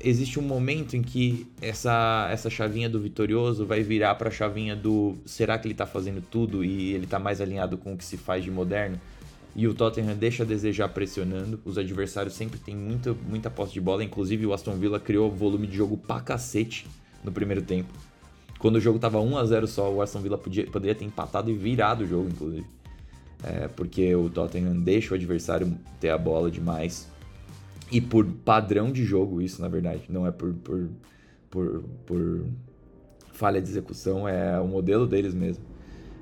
[0.00, 4.74] existe um momento em que essa, essa chavinha do vitorioso vai virar para a chavinha
[4.74, 8.04] do será que ele está fazendo tudo e ele está mais alinhado com o que
[8.04, 9.00] se faz de moderno?
[9.54, 11.58] E o Tottenham deixa a desejar pressionando.
[11.64, 14.04] Os adversários sempre têm muita, muita posse de bola.
[14.04, 16.86] Inclusive, o Aston Villa criou volume de jogo pra cacete
[17.24, 17.88] no primeiro tempo.
[18.58, 21.50] Quando o jogo tava 1 a 0 só, o Aston Villa podia, poderia ter empatado
[21.50, 22.66] e virado o jogo, inclusive.
[23.42, 27.08] É, porque o Tottenham deixa o adversário ter a bola demais.
[27.90, 30.88] E por padrão de jogo, isso na verdade, não é por, por,
[31.50, 32.46] por, por
[33.32, 35.64] falha de execução, é o modelo deles mesmo.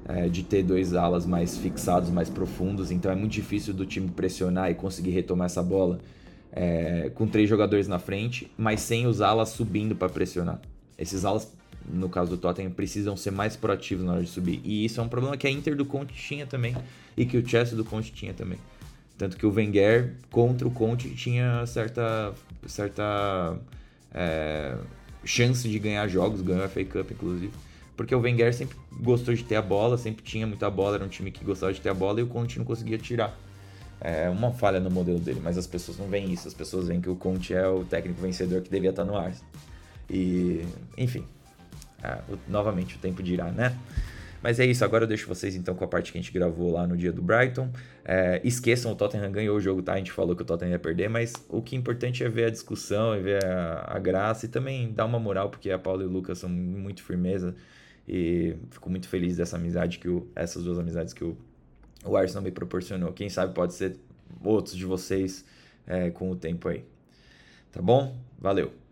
[0.07, 4.11] É, de ter dois alas mais fixados, mais profundos, então é muito difícil do time
[4.11, 5.99] pressionar e conseguir retomar essa bola
[6.53, 10.61] é, com três jogadores na frente, mas sem os alas subindo para pressionar.
[10.99, 11.51] Esses alas,
[11.91, 14.61] no caso do Tottenham, precisam ser mais proativos na hora de subir.
[14.63, 16.77] E isso é um problema que a Inter do Conte tinha também
[17.17, 18.59] e que o Chelsea do Conte tinha também.
[19.17, 22.35] Tanto que o Wenger contra o Conte tinha certa,
[22.67, 23.57] certa
[24.13, 24.77] é,
[25.25, 27.53] chance de ganhar jogos, ganhou a FA Cup inclusive.
[27.97, 31.09] Porque o Wenger sempre gostou de ter a bola, sempre tinha muita bola, era um
[31.09, 33.39] time que gostava de ter a bola e o Conte não conseguia tirar.
[34.01, 37.01] É uma falha no modelo dele, mas as pessoas não veem isso, as pessoas veem
[37.01, 39.49] que o Conte é o técnico vencedor que devia estar no Arsenal.
[40.11, 40.67] E,
[40.99, 41.25] enfim,
[42.03, 43.79] é, novamente o tempo dirá, né?
[44.45, 46.71] Mas é isso, agora eu deixo vocês então com a parte que a gente gravou
[46.71, 47.71] lá no dia do Brighton.
[48.05, 49.95] É, esqueçam, o Tottenham ganhou o jogo, tá?
[49.95, 52.45] A gente falou que o Tottenham ia perder, mas o que é importante é ver
[52.45, 56.03] a discussão, e ver a, a graça e também dar uma moral, porque a Paula
[56.03, 57.55] e o Lucas são muito firmeza.
[58.07, 61.35] E fico muito feliz dessa amizade que o, essas duas amizades que o,
[62.05, 63.15] o Arsenal me proporcionou.
[63.15, 63.97] Quem sabe pode ser
[64.45, 65.43] outros de vocês
[65.87, 66.85] é, com o tempo aí.
[67.73, 68.15] Tá bom?
[68.39, 68.84] Valeu!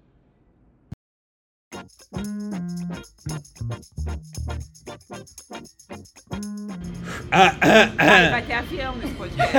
[7.30, 9.56] Vai, vai ter avião nesse podcast.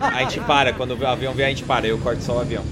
[0.00, 1.86] A gente para, quando o avião vier, a gente para.
[1.86, 2.64] Eu corto só o avião.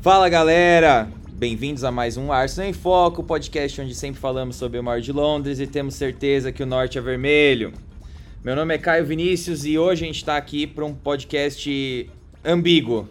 [0.00, 1.08] Fala galera!
[1.30, 5.12] Bem-vindos a mais um Arsenal em Foco, podcast onde sempre falamos sobre o Mar de
[5.12, 7.72] Londres e temos certeza que o norte é vermelho.
[8.44, 12.08] Meu nome é Caio Vinícius e hoje a gente está aqui para um podcast
[12.44, 13.08] ambíguo.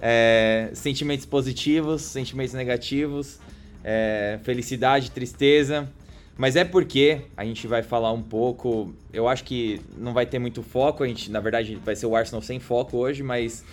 [0.00, 3.38] É, sentimentos positivos, sentimentos negativos,
[3.82, 5.88] é, felicidade, tristeza.
[6.36, 8.94] Mas é porque a gente vai falar um pouco.
[9.12, 11.02] Eu acho que não vai ter muito foco.
[11.02, 13.64] A gente, na verdade, vai ser o Arsenal sem foco hoje, mas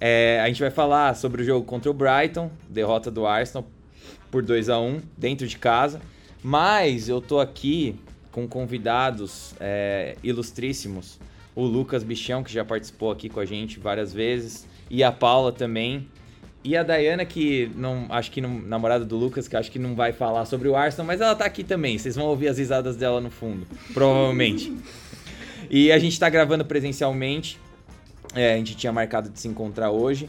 [0.00, 3.64] é, a gente vai falar sobre o jogo contra o Brighton, derrota do Arsenal
[4.32, 6.00] por 2 a 1 dentro de casa.
[6.42, 7.94] Mas eu tô aqui
[8.32, 11.20] com convidados é, ilustríssimos.
[11.54, 15.52] O Lucas Bichão, que já participou aqui com a gente várias vezes e a Paula
[15.52, 16.08] também.
[16.64, 19.94] E a Dayana, que não acho que não, namorada do Lucas, que acho que não
[19.94, 21.96] vai falar sobre o Arsenal, mas ela tá aqui também.
[21.96, 24.72] Vocês vão ouvir as risadas dela no fundo, provavelmente.
[25.70, 27.58] e a gente tá gravando presencialmente.
[28.34, 30.28] É, a gente tinha marcado de se encontrar hoje.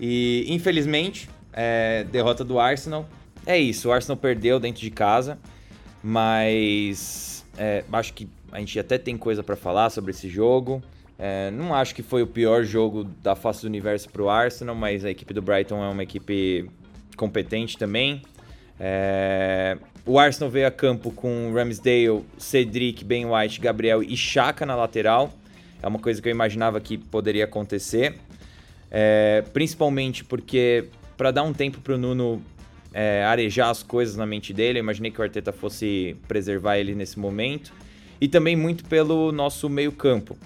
[0.00, 3.08] E infelizmente, é, derrota do Arsenal.
[3.46, 5.38] É isso, o Arsenal perdeu dentro de casa,
[6.02, 10.82] mas é, acho que a gente até tem coisa para falar sobre esse jogo.
[11.18, 14.74] É, não acho que foi o pior jogo da face do universo para o Arsenal,
[14.74, 16.70] mas a equipe do Brighton é uma equipe
[17.16, 18.22] competente também.
[18.78, 19.76] É,
[20.06, 25.32] o Arsenal veio a campo com Ramsdale, Cedric, Ben White, Gabriel e Chaka na lateral.
[25.82, 28.14] É uma coisa que eu imaginava que poderia acontecer.
[28.88, 32.40] É, principalmente porque, para dar um tempo para o Nuno
[32.94, 36.94] é, arejar as coisas na mente dele, eu imaginei que o Arteta fosse preservar ele
[36.94, 37.72] nesse momento.
[38.20, 40.38] E também muito pelo nosso meio-campo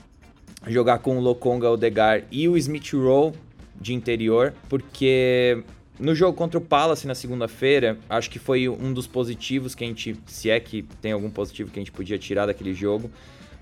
[0.66, 3.32] jogar com o Lokonga, Odegar e o Smith Rowe
[3.80, 5.62] de interior, porque
[5.98, 9.86] no jogo contra o Palace na segunda-feira, acho que foi um dos positivos que a
[9.86, 13.10] gente, se é que tem algum positivo que a gente podia tirar daquele jogo,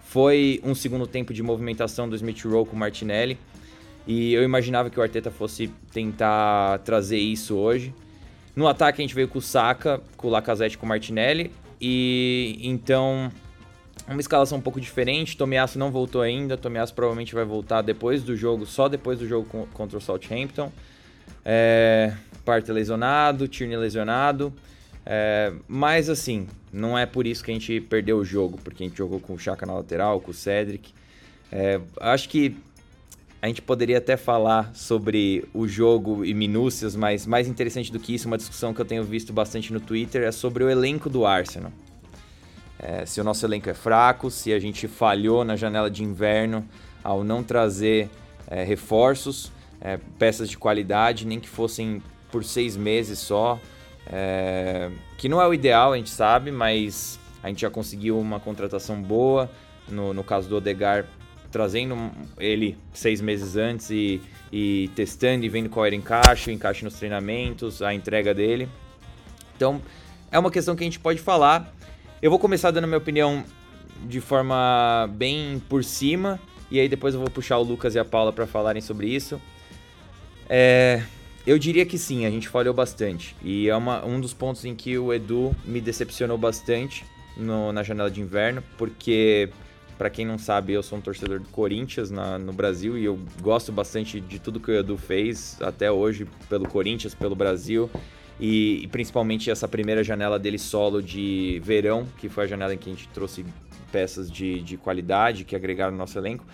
[0.05, 3.39] foi um segundo tempo de movimentação do Smith Rowe com o Martinelli.
[4.07, 7.95] E eu imaginava que o Arteta fosse tentar trazer isso hoje.
[8.57, 11.53] No ataque a gente veio com o Saka, com o Lacazette com o Martinelli.
[11.81, 13.31] E então
[14.09, 15.37] uma escalação um pouco diferente.
[15.37, 16.57] Tomiasso não voltou ainda.
[16.57, 20.73] Tomiasso provavelmente vai voltar depois do jogo, só depois do jogo contra o Southampton.
[21.45, 22.13] É,
[22.45, 24.53] Parte lesionado, Tierney lesionado.
[25.07, 28.87] É, mas assim, não é por isso que a gente perdeu o jogo, porque a
[28.87, 30.93] gente jogou com o Chaka na lateral, com o Cedric.
[31.53, 32.57] É, acho que
[33.43, 38.15] a gente poderia até falar sobre o jogo e minúcias, mas mais interessante do que
[38.15, 41.25] isso, uma discussão que eu tenho visto bastante no Twitter é sobre o elenco do
[41.25, 41.73] Arsenal.
[42.83, 46.67] É, se o nosso elenco é fraco, se a gente falhou na janela de inverno
[47.05, 48.09] ao não trazer
[48.47, 53.61] é, reforços, é, peças de qualidade, nem que fossem por seis meses só,
[54.07, 58.41] é, que não é o ideal, a gente sabe, mas a gente já conseguiu uma
[58.41, 59.51] contratação boa.
[59.89, 61.05] No, no caso do Odegar,
[61.51, 61.97] trazendo
[62.39, 64.21] ele seis meses antes e,
[64.53, 68.69] e testando e vendo qual era o encaixe, o encaixe nos treinamentos, a entrega dele.
[69.57, 69.83] Então,
[70.31, 71.75] é uma questão que a gente pode falar.
[72.23, 73.43] Eu vou começar dando minha opinião
[74.07, 76.39] de forma bem por cima,
[76.71, 79.41] e aí depois eu vou puxar o Lucas e a Paula para falarem sobre isso.
[80.47, 81.03] É,
[81.47, 83.35] eu diria que sim, a gente falhou bastante.
[83.43, 87.07] E é uma, um dos pontos em que o Edu me decepcionou bastante
[87.39, 89.49] no, na janela de inverno, porque
[89.97, 93.19] para quem não sabe, eu sou um torcedor do Corinthians na, no Brasil e eu
[93.41, 97.91] gosto bastante de tudo que o Edu fez até hoje pelo Corinthians, pelo Brasil.
[98.41, 102.79] E, e, principalmente essa primeira janela dele solo de verão, que foi a janela em
[102.79, 103.45] que a gente trouxe
[103.93, 106.47] peças de, de qualidade que agregaram no nosso elenco.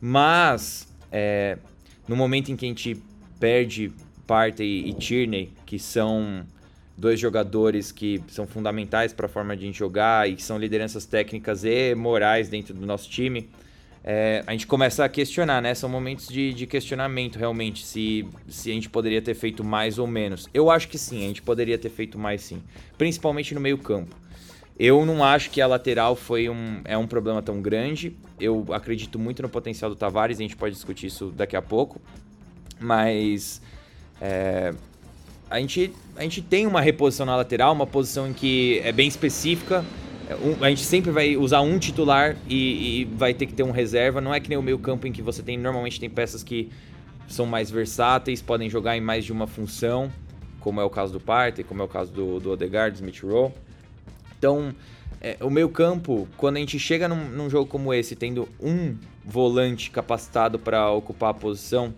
[0.00, 1.58] Mas é,
[2.06, 3.02] no momento em que a gente
[3.40, 3.92] perde
[4.26, 6.46] Partey e Tierney, que são
[6.96, 10.58] dois jogadores que são fundamentais para a forma de a gente jogar e que são
[10.58, 13.48] lideranças técnicas e morais dentro do nosso time,
[14.06, 15.74] é, a gente começa a questionar, né?
[15.74, 20.06] São momentos de, de, questionamento realmente, se, se a gente poderia ter feito mais ou
[20.06, 20.46] menos.
[20.52, 22.62] Eu acho que sim, a gente poderia ter feito mais sim,
[22.98, 24.14] principalmente no meio campo.
[24.78, 28.14] Eu não acho que a lateral foi um, é um problema tão grande.
[28.38, 31.98] Eu acredito muito no potencial do Tavares, a gente pode discutir isso daqui a pouco.
[32.78, 33.62] Mas
[34.20, 34.74] é,
[35.48, 39.08] a gente, a gente tem uma reposição na lateral, uma posição em que é bem
[39.08, 39.82] específica.
[40.60, 44.20] A gente sempre vai usar um titular e, e, vai ter que ter um reserva.
[44.20, 46.70] Não é que nem o meio campo em que você tem normalmente tem peças que
[47.28, 50.10] são mais versáteis, podem jogar em mais de uma função,
[50.60, 53.52] como é o caso do Partey, como é o caso do, do Odegaard, Smith Rowe.
[54.38, 54.74] Então,
[55.20, 58.96] é, o meio campo, quando a gente chega num, num jogo como esse, tendo um
[59.24, 61.94] volante capacitado para ocupar a posição,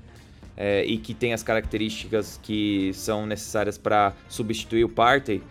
[0.57, 5.43] é, e que tem as características que são necessárias para substituir o Partey,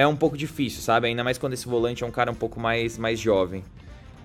[0.00, 1.08] é um pouco difícil, sabe?
[1.08, 3.62] Ainda mais quando esse volante é um cara um pouco mais, mais jovem.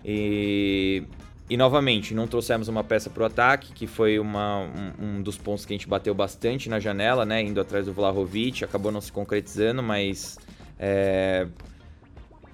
[0.05, 1.03] E,
[1.49, 5.37] e novamente, não trouxemos uma peça para o ataque, que foi uma, um, um, dos
[5.37, 7.41] pontos que a gente bateu bastante na janela, né?
[7.41, 10.39] Indo atrás do Vlahovic, acabou não se concretizando, mas
[10.79, 11.45] é,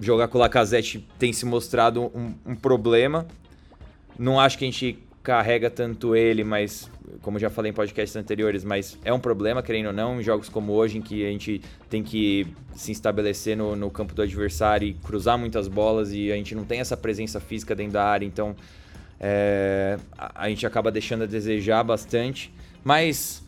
[0.00, 3.28] jogar com o Lacazette tem se mostrado um, um problema.
[4.18, 8.64] Não acho que a gente carrega tanto ele, mas como já falei em podcasts anteriores,
[8.64, 11.60] mas é um problema, querendo ou não, em jogos como hoje, em que a gente
[11.90, 16.36] tem que se estabelecer no, no campo do adversário e cruzar muitas bolas e a
[16.36, 18.56] gente não tem essa presença física dentro da área, então
[19.20, 22.52] é, a, a, gente acaba deixando a desejar bastante.
[22.82, 23.42] Mas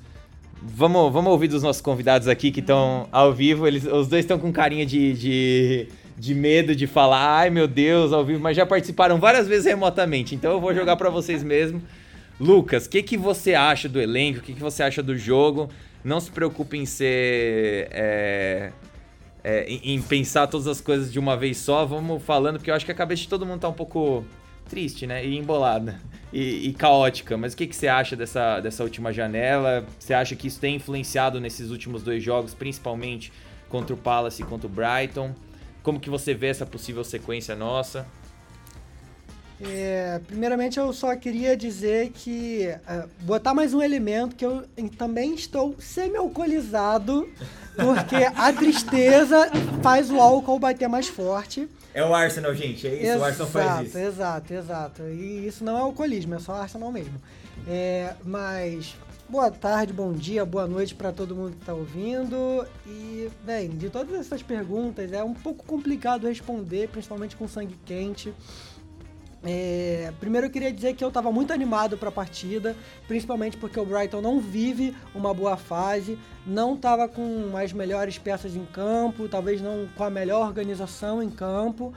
[0.62, 4.38] vamos, vamos ouvir dos nossos convidados aqui que estão ao vivo, eles, os dois estão
[4.38, 8.64] com carinha de, de de medo de falar, ai meu Deus, ao vivo, mas já
[8.64, 11.82] participaram várias vezes remotamente, então eu vou jogar para vocês mesmo.
[12.38, 14.40] Lucas, o que, que você acha do elenco?
[14.40, 15.68] O que, que você acha do jogo?
[16.02, 17.88] Não se preocupe em ser.
[17.92, 18.72] É,
[19.42, 21.84] é, em, pensar todas as coisas de uma vez só.
[21.86, 24.24] Vamos falando, porque eu acho que a cabeça de todo mundo tá um pouco
[24.68, 25.24] triste, né?
[25.24, 26.00] E embolada.
[26.32, 27.36] E, e caótica.
[27.36, 29.86] Mas o que, que você acha dessa, dessa última janela?
[29.98, 33.32] Você acha que isso tem influenciado nesses últimos dois jogos, principalmente
[33.68, 35.34] contra o Palace e contra o Brighton?
[35.82, 38.06] Como que você vê essa possível sequência nossa?
[39.68, 44.64] É, primeiramente, eu só queria dizer que uh, botar mais um elemento que eu
[44.98, 47.28] também estou semi-alcoolizado,
[47.76, 49.50] porque a tristeza
[49.82, 51.68] faz o álcool bater mais forte.
[51.92, 53.98] É o Arsenal, gente, é isso, exato, o Arsenal faz isso.
[53.98, 55.02] Exato, exato.
[55.04, 57.14] E isso não é alcoolismo, é só Arsenal mesmo.
[57.68, 58.96] É, mas
[59.28, 62.66] boa tarde, bom dia, boa noite para todo mundo que está ouvindo.
[62.86, 68.34] E, bem, de todas essas perguntas é um pouco complicado responder, principalmente com sangue quente.
[69.46, 72.74] É, primeiro eu queria dizer que eu estava muito animado para a partida,
[73.06, 78.56] principalmente porque o Brighton não vive uma boa fase, não estava com as melhores peças
[78.56, 81.92] em campo, talvez não com a melhor organização em campo.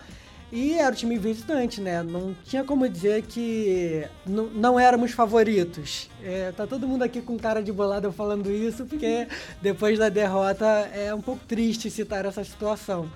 [0.49, 2.01] E era o time visitante, né?
[2.01, 6.09] Não tinha como dizer que não éramos favoritos.
[6.23, 9.27] É, tá todo mundo aqui com cara de bolada falando isso, porque
[9.61, 13.09] depois da derrota é um pouco triste citar essa situação.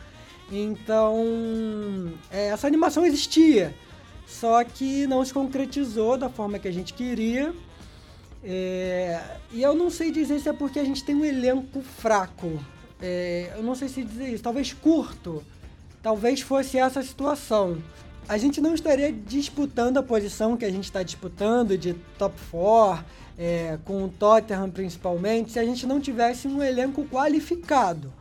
[0.51, 3.73] Então, é, essa animação existia.
[4.31, 7.53] Só que não se concretizou da forma que a gente queria.
[8.43, 9.21] É,
[9.51, 12.59] e eu não sei dizer se é porque a gente tem um elenco fraco.
[13.01, 15.43] É, eu não sei se dizer isso, talvez curto.
[16.01, 17.77] Talvez fosse essa a situação.
[18.27, 23.05] a gente não estaria disputando a posição que a gente está disputando de top 4,
[23.37, 28.11] é, com o Tottenham principalmente, se a gente não tivesse um elenco qualificado.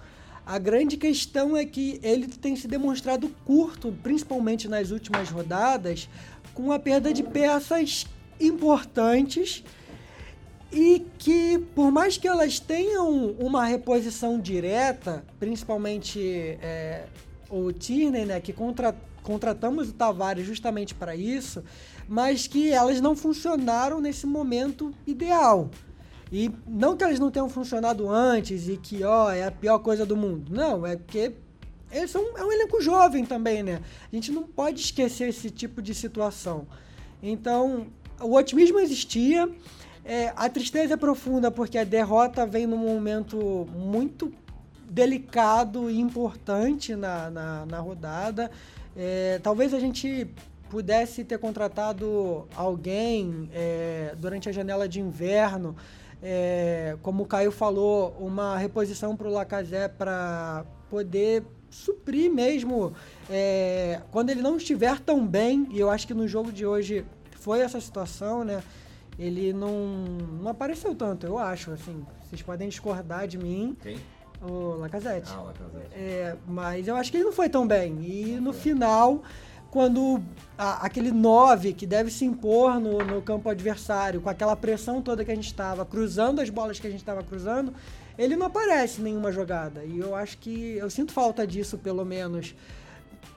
[0.51, 6.09] A grande questão é que ele tem se demonstrado curto, principalmente nas últimas rodadas,
[6.53, 8.05] com a perda de peças
[8.41, 9.63] importantes
[10.73, 16.19] e que, por mais que elas tenham uma reposição direta, principalmente
[16.61, 17.05] é,
[17.49, 18.93] o Tierney, né, que contra,
[19.23, 21.63] contratamos o Tavares justamente para isso,
[22.09, 25.71] mas que elas não funcionaram nesse momento ideal.
[26.33, 30.07] E não que elas não tenham funcionado antes e que, ó, é a pior coisa
[30.07, 30.53] do mundo.
[30.55, 31.33] Não, é porque
[31.91, 33.81] eles são, é um elenco jovem também, né?
[34.13, 36.67] A gente não pode esquecer esse tipo de situação.
[37.21, 37.89] Então,
[38.21, 39.51] o otimismo existia.
[40.05, 44.33] É, a tristeza é profunda porque a derrota vem num momento muito
[44.89, 48.51] delicado e importante na, na, na rodada.
[48.97, 50.29] É, talvez a gente
[50.69, 55.77] pudesse ter contratado alguém é, durante a janela de inverno
[56.23, 62.93] é, como o Caio falou, uma reposição para o Lacazette para poder suprir mesmo
[63.31, 67.05] é, quando ele não estiver tão bem, e eu acho que no jogo de hoje
[67.37, 68.63] foi essa situação, né?
[69.19, 69.95] Ele não,
[70.43, 72.05] não apareceu tanto, eu acho, assim.
[72.23, 73.77] Vocês podem discordar de mim.
[73.83, 73.99] Quem?
[74.41, 75.31] O Lacazette.
[75.35, 75.95] Ah, o Lacazette.
[75.95, 77.99] É, mas eu acho que ele não foi tão bem.
[78.03, 79.23] E no final
[79.71, 80.21] quando
[80.59, 85.25] a, aquele 9 que deve se impor no, no campo adversário, com aquela pressão toda
[85.25, 87.73] que a gente estava, cruzando as bolas que a gente estava cruzando,
[88.19, 89.85] ele não aparece em nenhuma jogada.
[89.85, 92.55] E eu acho que eu sinto falta disso, pelo menos.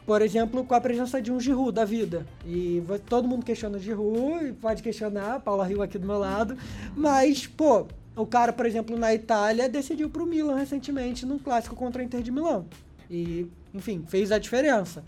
[0.06, 2.26] Por exemplo, com a presença de um Giroud da vida.
[2.46, 6.58] E todo mundo questiona o Giroud, pode questionar, Paula Rio aqui do meu lado.
[6.94, 12.02] Mas, pô, o cara, por exemplo, na Itália, decidiu pro Milan recentemente num clássico contra
[12.02, 12.66] a Inter de Milão.
[13.10, 15.04] E, enfim, fez a diferença.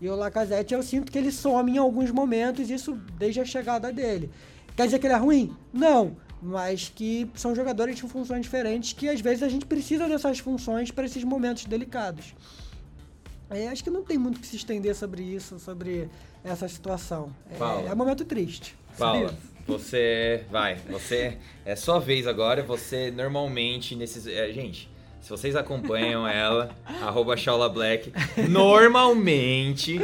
[0.00, 3.92] E o Lacazette, eu sinto que ele some em alguns momentos, isso desde a chegada
[3.92, 4.30] dele.
[4.74, 5.54] Quer dizer que ele é ruim?
[5.72, 6.16] Não.
[6.42, 10.90] Mas que são jogadores com funções diferentes, que às vezes a gente precisa dessas funções
[10.90, 12.34] para esses momentos delicados.
[13.50, 16.08] É, acho que não tem muito que se estender sobre isso, sobre
[16.42, 17.34] essa situação.
[17.50, 18.74] É, é um momento triste.
[18.96, 19.36] Paula,
[19.66, 22.62] você vai, você é sua vez agora.
[22.62, 24.88] Você normalmente nesses, é, gente,
[25.20, 26.70] se vocês acompanham ela,
[27.02, 27.34] arroba
[27.72, 28.12] Black,
[28.48, 29.98] normalmente,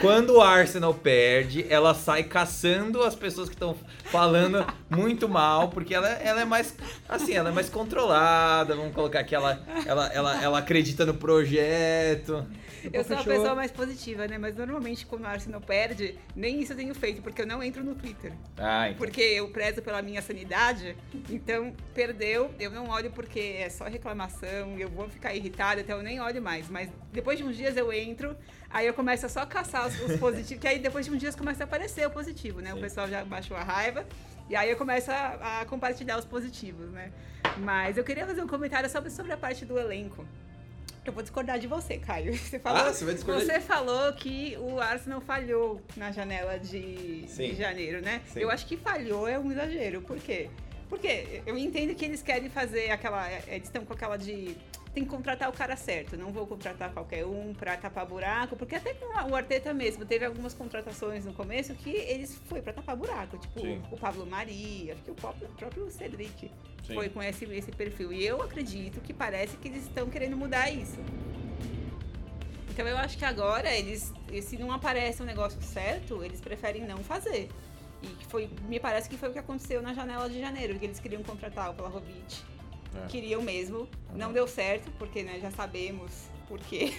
[0.00, 5.94] quando o Arsenal perde, ela sai caçando as pessoas que estão falando muito mal, porque
[5.94, 6.74] ela, ela é mais,
[7.08, 12.46] assim, ela é mais controlada, vamos colocar aqui, ela, ela, ela, ela acredita no projeto.
[12.90, 14.38] Eu sou a pessoa mais positiva, né?
[14.38, 17.84] Mas normalmente quando o Arsenal perde, nem isso eu tenho feito, porque eu não entro
[17.84, 18.32] no Twitter.
[18.56, 18.98] Ah, então.
[18.98, 20.96] Porque eu prezo pela minha sanidade.
[21.30, 26.02] Então, perdeu, eu não olho porque é só reclamação, eu vou ficar irritada, então eu
[26.02, 26.68] nem olho mais.
[26.68, 28.36] Mas depois de uns dias eu entro,
[28.70, 31.34] aí eu começo a só caçar os, os positivos, que aí depois de uns dias
[31.34, 32.72] começa a aparecer o positivo, né?
[32.72, 32.78] Sim.
[32.78, 34.06] O pessoal já baixou a raiva.
[34.48, 37.10] E aí eu começo a, a, compartilhar os positivos, né?
[37.58, 40.26] Mas eu queria fazer um comentário sobre, sobre a parte do elenco.
[41.04, 42.32] Eu vou discordar de você, Caio.
[42.38, 47.22] Você falou, ah, você vai discordar Você falou que o Arsenal falhou na janela de,
[47.22, 48.20] de janeiro, né?
[48.26, 48.40] Sim.
[48.40, 50.00] Eu acho que falhou é um exagero.
[50.02, 50.48] Por quê?
[50.48, 50.71] Porque
[51.46, 53.30] eu entendo que eles querem fazer aquela.
[53.46, 54.56] Eles estão com aquela de
[54.94, 56.16] tem que contratar o cara certo.
[56.16, 60.24] Não vou contratar qualquer um para tapar buraco, porque até com o Arteta mesmo teve
[60.24, 63.82] algumas contratações no começo que eles foi para tapar buraco, tipo Sim.
[63.90, 66.50] o Pablo Mari, acho que o próprio, o próprio Cedric
[66.86, 66.94] Sim.
[66.94, 68.12] foi com esse, esse perfil.
[68.12, 70.98] E eu acredito que parece que eles estão querendo mudar isso.
[72.70, 74.12] Então eu acho que agora eles,
[74.42, 77.48] se não aparece um negócio certo, eles preferem não fazer.
[78.02, 80.98] E foi, me parece que foi o que aconteceu na janela de janeiro, que eles
[80.98, 82.52] queriam contratar o Vlahovic
[82.94, 83.06] é.
[83.06, 83.88] Queriam mesmo.
[84.14, 86.94] Não deu certo, porque né, já sabemos por quê.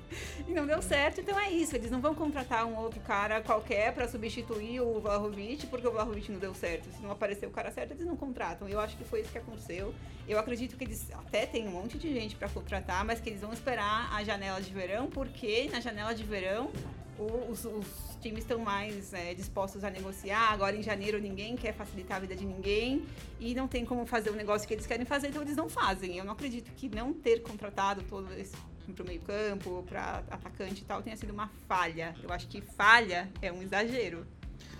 [0.46, 1.74] e não deu certo, então é isso.
[1.74, 6.30] Eles não vão contratar um outro cara qualquer para substituir o Vlahovic, porque o Vlahovic
[6.30, 6.90] não deu certo.
[6.92, 8.68] Se não aparecer o cara certo, eles não contratam.
[8.68, 9.94] Eu acho que foi isso que aconteceu.
[10.26, 13.40] Eu acredito que eles até têm um monte de gente para contratar, mas que eles
[13.40, 16.70] vão esperar a janela de verão, porque na janela de verão
[17.18, 17.86] os, os
[18.20, 20.52] times estão mais é, dispostos a negociar.
[20.52, 23.04] Agora em janeiro ninguém quer facilitar a vida de ninguém
[23.40, 26.16] e não tem como fazer o negócio que eles querem fazer, então eles não fazem.
[26.16, 28.56] Eu não acredito que não ter contratado todo esse
[28.94, 32.14] para o meio campo, para atacante e tal, tenha sido uma falha.
[32.22, 34.26] Eu acho que falha é um exagero.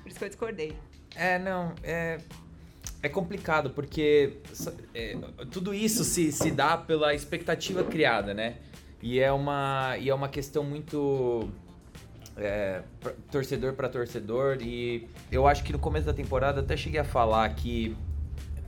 [0.03, 0.76] Por isso que eu discordei.
[1.14, 2.18] É, não, é,
[3.03, 4.39] é complicado, porque
[4.95, 5.16] é,
[5.51, 8.57] tudo isso se, se dá pela expectativa criada, né?
[9.03, 11.49] E é uma, e é uma questão muito
[12.39, 12.82] é,
[13.30, 14.59] torcedor para torcedor.
[14.61, 17.97] E eu acho que no começo da temporada até cheguei a falar que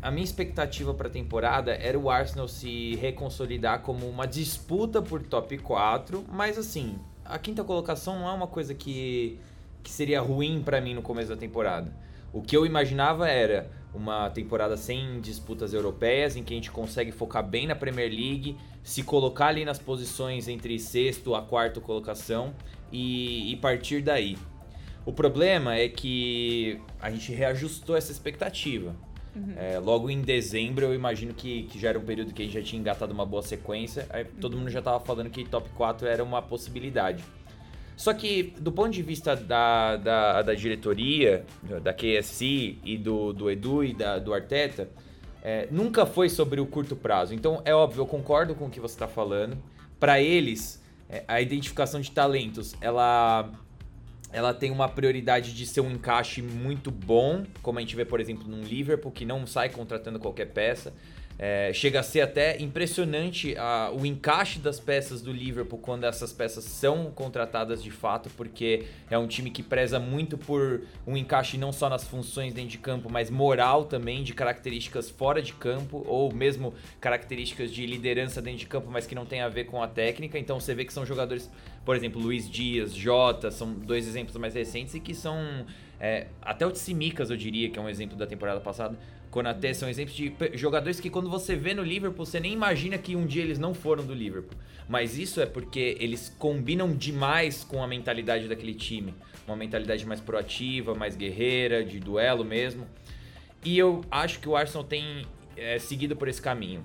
[0.03, 5.23] a minha expectativa para a temporada era o Arsenal se reconsolidar como uma disputa por
[5.23, 9.39] top 4, mas assim, a quinta colocação não é uma coisa que,
[9.83, 11.93] que seria ruim para mim no começo da temporada.
[12.33, 17.11] O que eu imaginava era uma temporada sem disputas europeias, em que a gente consegue
[17.11, 22.55] focar bem na Premier League, se colocar ali nas posições entre sexto a quarta colocação
[22.93, 24.37] e, e partir daí.
[25.05, 28.95] O problema é que a gente reajustou essa expectativa.
[29.35, 29.55] Uhum.
[29.57, 32.55] É, logo em dezembro, eu imagino que, que já era um período que a gente
[32.55, 34.07] já tinha engatado uma boa sequência.
[34.11, 37.25] Aí, todo mundo já estava falando que top 4 era uma possibilidade.
[37.97, 41.45] Só que, do ponto de vista da, da, da diretoria,
[41.83, 44.89] da KSC e do, do Edu e da, do Arteta,
[45.43, 47.35] é, nunca foi sobre o curto prazo.
[47.35, 49.57] Então, é óbvio, eu concordo com o que você está falando.
[49.99, 50.80] Para eles,
[51.27, 53.51] a identificação de talentos, ela
[54.33, 58.21] ela tem uma prioridade de ser um encaixe muito bom, como a gente vê, por
[58.21, 60.95] exemplo, num Liverpool, que não sai contratando qualquer peça.
[61.43, 66.35] É, chega a ser até impressionante a, o encaixe das peças do Liverpool quando essas
[66.35, 71.57] peças são contratadas de fato, porque é um time que preza muito por um encaixe
[71.57, 76.05] não só nas funções dentro de campo, mas moral também, de características fora de campo,
[76.07, 79.83] ou mesmo características de liderança dentro de campo, mas que não tem a ver com
[79.83, 80.39] a técnica.
[80.39, 81.51] Então você vê que são jogadores,
[81.87, 85.65] por exemplo, Luiz Dias, Jota, são dois exemplos mais recentes e que são.
[85.99, 88.99] É, até o Tsimikas, eu diria, que é um exemplo da temporada passada,
[89.31, 93.15] Konaté são exemplos de jogadores que quando você vê no Liverpool, você nem imagina que
[93.15, 94.59] um dia eles não foram do Liverpool.
[94.89, 99.15] Mas isso é porque eles combinam demais com a mentalidade daquele time.
[99.47, 102.87] Uma mentalidade mais proativa, mais guerreira, de duelo mesmo.
[103.65, 105.25] E eu acho que o Arsenal tem
[105.57, 106.83] é, seguido por esse caminho.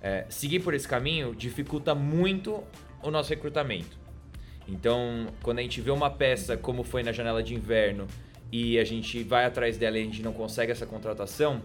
[0.00, 2.62] É, seguir por esse caminho dificulta muito
[3.02, 3.98] o nosso recrutamento.
[4.68, 8.06] Então, quando a gente vê uma peça como foi na janela de inverno
[8.52, 11.62] e a gente vai atrás dela e a gente não consegue essa contratação,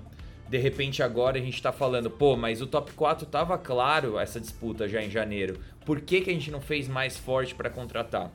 [0.50, 4.40] de repente agora a gente está falando, pô, mas o top 4 tava claro essa
[4.40, 5.60] disputa já em janeiro.
[5.86, 8.32] Por que, que a gente não fez mais forte para contratar?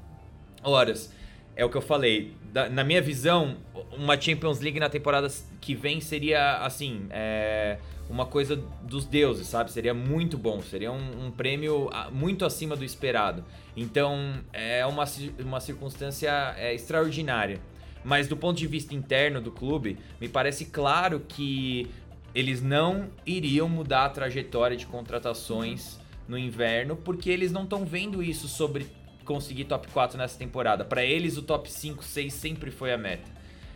[0.63, 1.13] Horas,
[1.55, 2.35] é o que eu falei.
[2.53, 3.57] Da, na minha visão,
[3.93, 5.29] uma Champions League na temporada
[5.61, 7.79] que vem seria assim, é,
[8.09, 9.71] uma coisa dos deuses, sabe?
[9.71, 13.45] Seria muito bom, seria um, um, prêmio muito acima do esperado.
[13.77, 15.05] Então é uma,
[15.41, 17.61] uma circunstância é, extraordinária.
[18.09, 21.87] Mas do ponto de vista interno do clube, me parece claro que
[22.35, 28.23] eles não iriam mudar a trajetória de contratações no inverno, porque eles não estão vendo
[28.23, 28.87] isso sobre
[29.27, 30.87] conseguir top 4 nessa temporada.
[30.87, 33.31] Para eles, o top 5, 6 sempre foi a meta.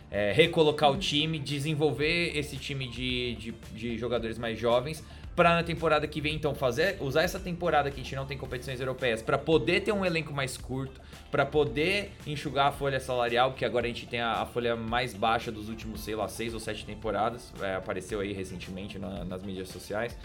[0.09, 5.03] É, recolocar o time, desenvolver esse time de, de, de jogadores mais jovens
[5.35, 8.37] para na temporada que vem então fazer usar essa temporada que a gente não tem
[8.37, 13.51] competições europeias para poder ter um elenco mais curto, para poder enxugar a folha salarial,
[13.51, 16.53] porque agora a gente tem a, a, folha mais baixa dos últimos, sei lá, seis
[16.53, 20.17] ou sete temporadas, é, apareceu aí recentemente na, nas mídias sociais.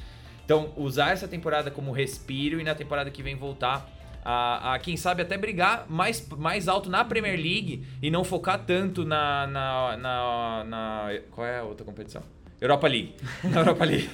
[0.44, 3.90] Então, usar essa temporada como respiro e na temporada que vem voltar
[4.24, 8.59] a, a, quem sabe até brigar mais, mais alto na Premier League e não focar
[8.64, 12.22] tanto na, na, na, na qual é a outra competição?
[12.61, 13.14] Europa League.
[13.44, 14.11] Na Europa League.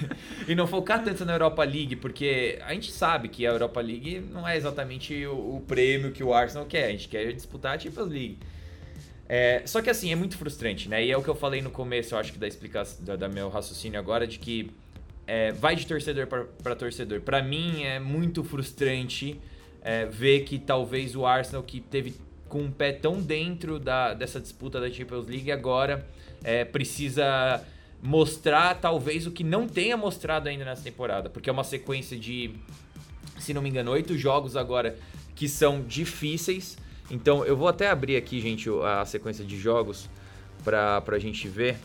[0.47, 4.21] e não focar tanto na Europa League, porque a gente sabe que a Europa League
[4.33, 6.87] não é exatamente o, o prêmio que o Arsenal quer.
[6.87, 8.39] A gente quer disputar a Champions League.
[9.27, 11.05] É, só que assim, é muito frustrante, né?
[11.05, 13.29] E é o que eu falei no começo, eu acho que da explicação, da, da
[13.29, 14.71] meu raciocínio agora, de que
[15.27, 17.21] é, vai de torcedor para torcedor.
[17.21, 19.41] Para mim é muito frustrante
[19.83, 22.15] é, ver que talvez o Arsenal, que teve
[22.49, 26.07] com um pé tão dentro da, dessa disputa da Champions League, agora
[26.43, 27.65] é, precisa
[28.05, 32.51] mostrar talvez o que não tenha mostrado ainda nessa temporada, porque é uma sequência de,
[33.39, 34.99] se não me engano, oito jogos agora
[35.35, 36.77] que são difíceis.
[37.11, 40.11] Então eu vou até abrir aqui, gente, a sequência de jogos
[40.63, 41.79] para a gente ver.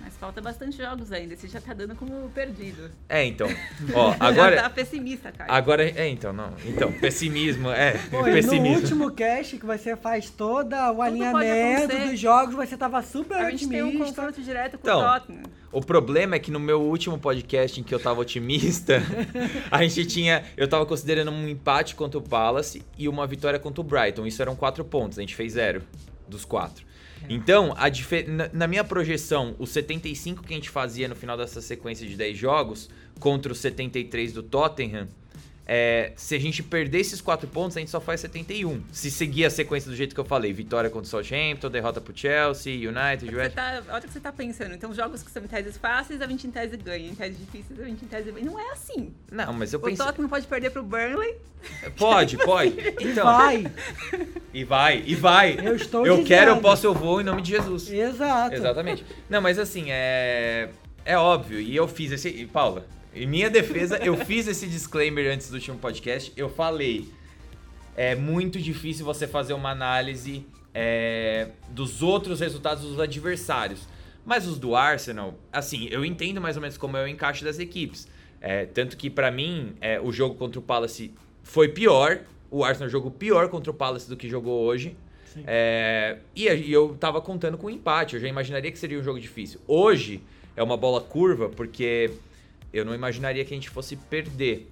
[0.00, 2.90] Mas falta bastante jogos ainda, você já tá dando como perdido.
[3.08, 3.48] É, então.
[3.94, 4.56] Ó, agora.
[4.56, 5.52] já tá pessimista, cara.
[5.52, 6.54] Agora, é, então, não.
[6.64, 7.92] Então, pessimismo, é.
[8.10, 8.68] Pô, pessimismo.
[8.68, 13.48] no último cast que você faz todo o alinhamento dos jogos, você tava super a
[13.48, 13.48] otimista.
[13.48, 15.42] A gente tem um confronto direto com então, o Tottenham.
[15.72, 19.00] O problema é que no meu último podcast em que eu tava otimista,
[19.70, 20.42] a gente tinha.
[20.56, 24.26] Eu tava considerando um empate contra o Palace e uma vitória contra o Brighton.
[24.26, 25.82] Isso eram quatro pontos, a gente fez zero
[26.26, 26.90] dos quatro.
[27.28, 27.88] Então, a
[28.26, 32.16] na, na minha projeção, os 75 que a gente fazia no final dessa sequência de
[32.16, 35.08] 10 jogos contra os 73 do Tottenham,
[35.72, 38.82] é, se a gente perder esses 4 pontos, a gente só faz 71.
[38.90, 42.12] Se seguir a sequência do jeito que eu falei: vitória contra o Southampton, derrota pro
[42.12, 43.54] Chelsea, United, West.
[43.54, 44.74] Tá, olha o que você tá pensando.
[44.74, 47.08] Então, jogos que são em teses fáceis, a 20 em tese ganha.
[47.08, 48.44] Em teses difíceis, a 20 em tese ganha.
[48.44, 49.14] Não é assim.
[49.30, 50.04] Não, mas eu pensei.
[50.04, 51.36] O Tottenham pode perder pro Burnley.
[51.96, 52.74] Pode, pode.
[53.00, 53.26] Então.
[53.26, 53.64] Vai.
[54.52, 55.56] E vai, e vai.
[55.62, 56.26] Eu estou Eu dizendo.
[56.26, 57.88] quero, eu posso, eu vou em nome de Jesus.
[57.88, 58.56] Exato.
[58.56, 59.06] Exatamente.
[59.28, 60.68] Não, mas assim, é.
[61.04, 61.60] É óbvio.
[61.60, 62.28] E eu fiz esse.
[62.28, 62.84] E, Paula,
[63.14, 66.32] em minha defesa, eu fiz esse disclaimer antes do último podcast.
[66.36, 67.08] Eu falei.
[67.96, 73.88] é muito difícil você fazer uma análise é, dos outros resultados dos adversários.
[74.24, 77.58] Mas os do Arsenal, assim, eu entendo mais ou menos como é o encaixe das
[77.58, 78.06] equipes.
[78.40, 82.20] É, tanto que, para mim, é, o jogo contra o Palace foi pior.
[82.50, 84.96] O Arsenal jogou pior contra o Palace do que jogou hoje.
[85.46, 88.14] É, e, e, eu tava contando com um empate.
[88.14, 89.60] Eu já imaginaria que seria um jogo difícil.
[89.66, 90.22] Hoje
[90.56, 92.10] é uma bola curva, porque
[92.72, 94.70] eu não imaginaria que a gente fosse perder.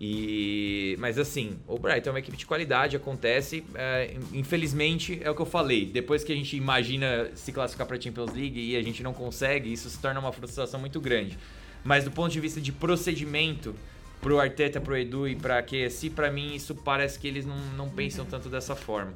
[0.00, 3.64] E, mas assim, o Brighton é uma equipe de qualidade, acontece.
[3.74, 5.86] É, infelizmente, é o que eu falei.
[5.86, 9.12] Depois que a gente imagina se classificar para a Champions League e a gente não
[9.12, 11.38] consegue, isso se torna uma frustração muito grande.
[11.82, 13.74] Mas do ponto de vista de procedimento,
[14.20, 17.88] pro Arteta, pro Edu e pra QSI, para mim isso parece que eles não, não
[17.88, 19.14] pensam tanto dessa forma.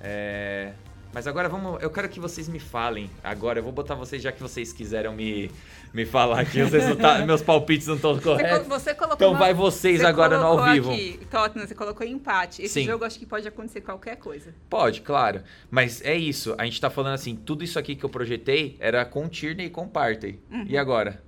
[0.00, 0.72] É,
[1.12, 1.82] mas agora vamos.
[1.82, 3.10] Eu quero que vocês me falem.
[3.22, 5.50] Agora, eu vou botar vocês, já que vocês quiseram me,
[5.92, 8.66] me falar aqui, os resultados, meus palpites não estão corretos.
[8.66, 10.92] Você, colocou então uma, vai vocês você agora no ao vivo.
[10.92, 12.62] Aqui, Tottenham, você colocou empate.
[12.62, 12.86] Esse Sim.
[12.86, 14.54] jogo acho que pode acontecer qualquer coisa.
[14.68, 15.42] Pode, claro.
[15.70, 16.54] Mas é isso.
[16.58, 19.70] A gente tá falando assim, tudo isso aqui que eu projetei era com Tierney e
[19.70, 20.40] com Partey.
[20.50, 20.66] Uhum.
[20.68, 21.22] E agora?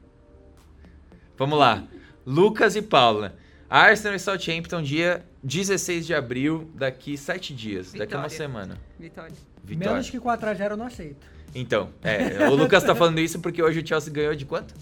[1.36, 1.84] Vamos lá.
[2.26, 3.36] Lucas e Paula.
[3.70, 8.06] Arsenal e Southampton, dia 16 de abril, daqui sete dias, Vitória.
[8.06, 8.78] daqui a uma semana.
[8.98, 9.36] Vitória.
[9.62, 9.92] Vitória.
[9.92, 11.26] Menos que 4x0 eu não aceito.
[11.54, 14.74] Então, é, o Lucas tá falando isso porque hoje o Chelsea ganhou de quanto?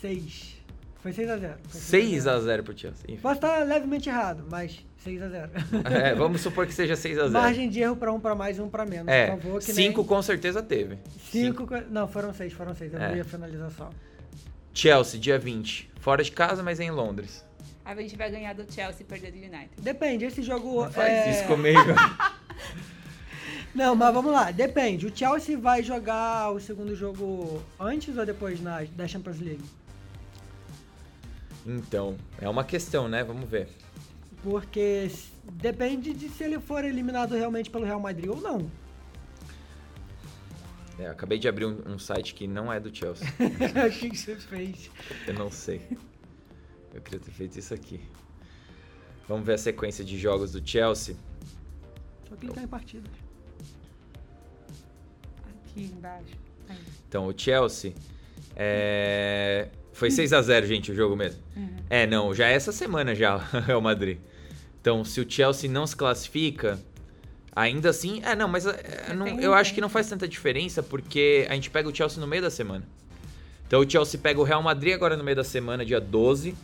[0.00, 0.58] 6.
[1.00, 1.54] Foi 6x0.
[1.72, 3.04] 6x0 pro Chelsea.
[3.08, 3.20] Enfim.
[3.20, 5.50] Posso estar levemente errado, mas 6x0.
[5.90, 7.30] É, vamos supor que seja 6x0.
[7.30, 9.08] Margem de erro para um para mais e um para menos.
[9.08, 9.92] É, por favor, 5 nem...
[9.92, 10.98] com certeza teve.
[11.30, 12.94] 5, não, foram 6, foram 6.
[12.94, 13.14] Eu é.
[13.14, 13.90] vi a finalização.
[14.74, 15.90] Chelsea, dia 20.
[16.00, 17.44] Fora de casa, mas em Londres.
[17.88, 19.70] A gente vai ganhar do Chelsea e perder do United.
[19.78, 20.84] Depende, esse jogo.
[20.84, 21.30] Não faz é...
[21.30, 21.80] isso comigo.
[23.74, 25.06] Não, mas vamos lá, depende.
[25.06, 29.64] O Chelsea vai jogar o segundo jogo antes ou depois na, da Champions League?
[31.66, 33.24] Então, é uma questão, né?
[33.24, 33.68] Vamos ver.
[34.42, 35.10] Porque
[35.52, 38.70] depende de se ele for eliminado realmente pelo Real Madrid ou não.
[40.98, 43.26] É, acabei de abrir um, um, site que não é do Chelsea.
[43.38, 44.90] o que você fez?
[45.26, 45.80] Eu não sei.
[46.98, 48.00] Eu queria ter feito isso aqui.
[49.28, 51.14] Vamos ver a sequência de jogos do Chelsea.
[52.28, 53.12] Só clicar em partidas.
[55.48, 56.34] Aqui embaixo.
[56.68, 56.76] Aí.
[57.08, 57.94] Então, o Chelsea
[58.56, 59.68] é...
[59.92, 61.40] foi 6 a 0 gente, o jogo mesmo.
[61.56, 61.76] Uhum.
[61.88, 63.36] É, não, já é essa semana já,
[63.78, 64.18] o Madrid.
[64.80, 66.80] Então, se o Chelsea não se classifica,
[67.54, 71.46] ainda assim, é, não, mas é, não, eu acho que não faz tanta diferença porque
[71.48, 72.84] a gente pega o Chelsea no meio da semana.
[73.68, 76.56] Então, o Chelsea pega o Real Madrid agora no meio da semana, dia 12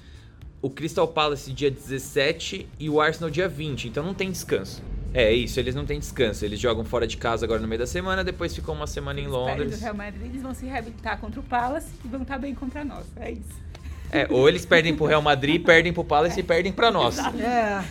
[0.65, 4.83] o Crystal Palace dia 17 e o Arsenal dia 20, então não tem descanso.
[5.13, 6.43] É isso, eles não têm descanso.
[6.43, 9.29] Eles jogam fora de casa agora no meio da semana, depois ficam uma semana eles
[9.29, 9.79] em Londres.
[9.79, 12.83] Do Real Madrid, eles vão se reabilitar contra o Palace e vão estar bem contra
[12.83, 13.05] nós.
[13.17, 13.61] É isso.
[14.11, 16.41] É, ou eles perdem pro Real Madrid, perdem pro Palace é.
[16.41, 17.19] e perdem para nós.
[17.19, 17.85] É.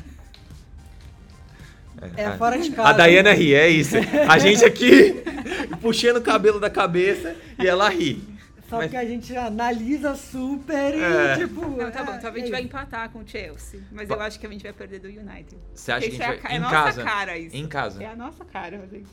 [2.17, 2.89] É, é fora de casa.
[2.89, 3.97] A Dayana ri, é isso.
[4.27, 5.23] A gente aqui
[5.79, 8.32] puxando o cabelo da cabeça e ela ri.
[8.73, 8.89] Só mas...
[8.89, 11.37] que a gente analisa super e, é.
[11.37, 11.61] tipo.
[11.61, 13.79] Não, tá bom, então a gente é vai empatar com o Chelsea.
[13.91, 15.57] Mas eu acho que a gente vai perder do United.
[15.75, 16.53] Você acha que a gente é vai...
[16.53, 17.03] É em casa?
[17.03, 17.55] nossa cara isso.
[17.55, 18.03] Em casa.
[18.03, 19.07] É a nossa cara, Rodrigo.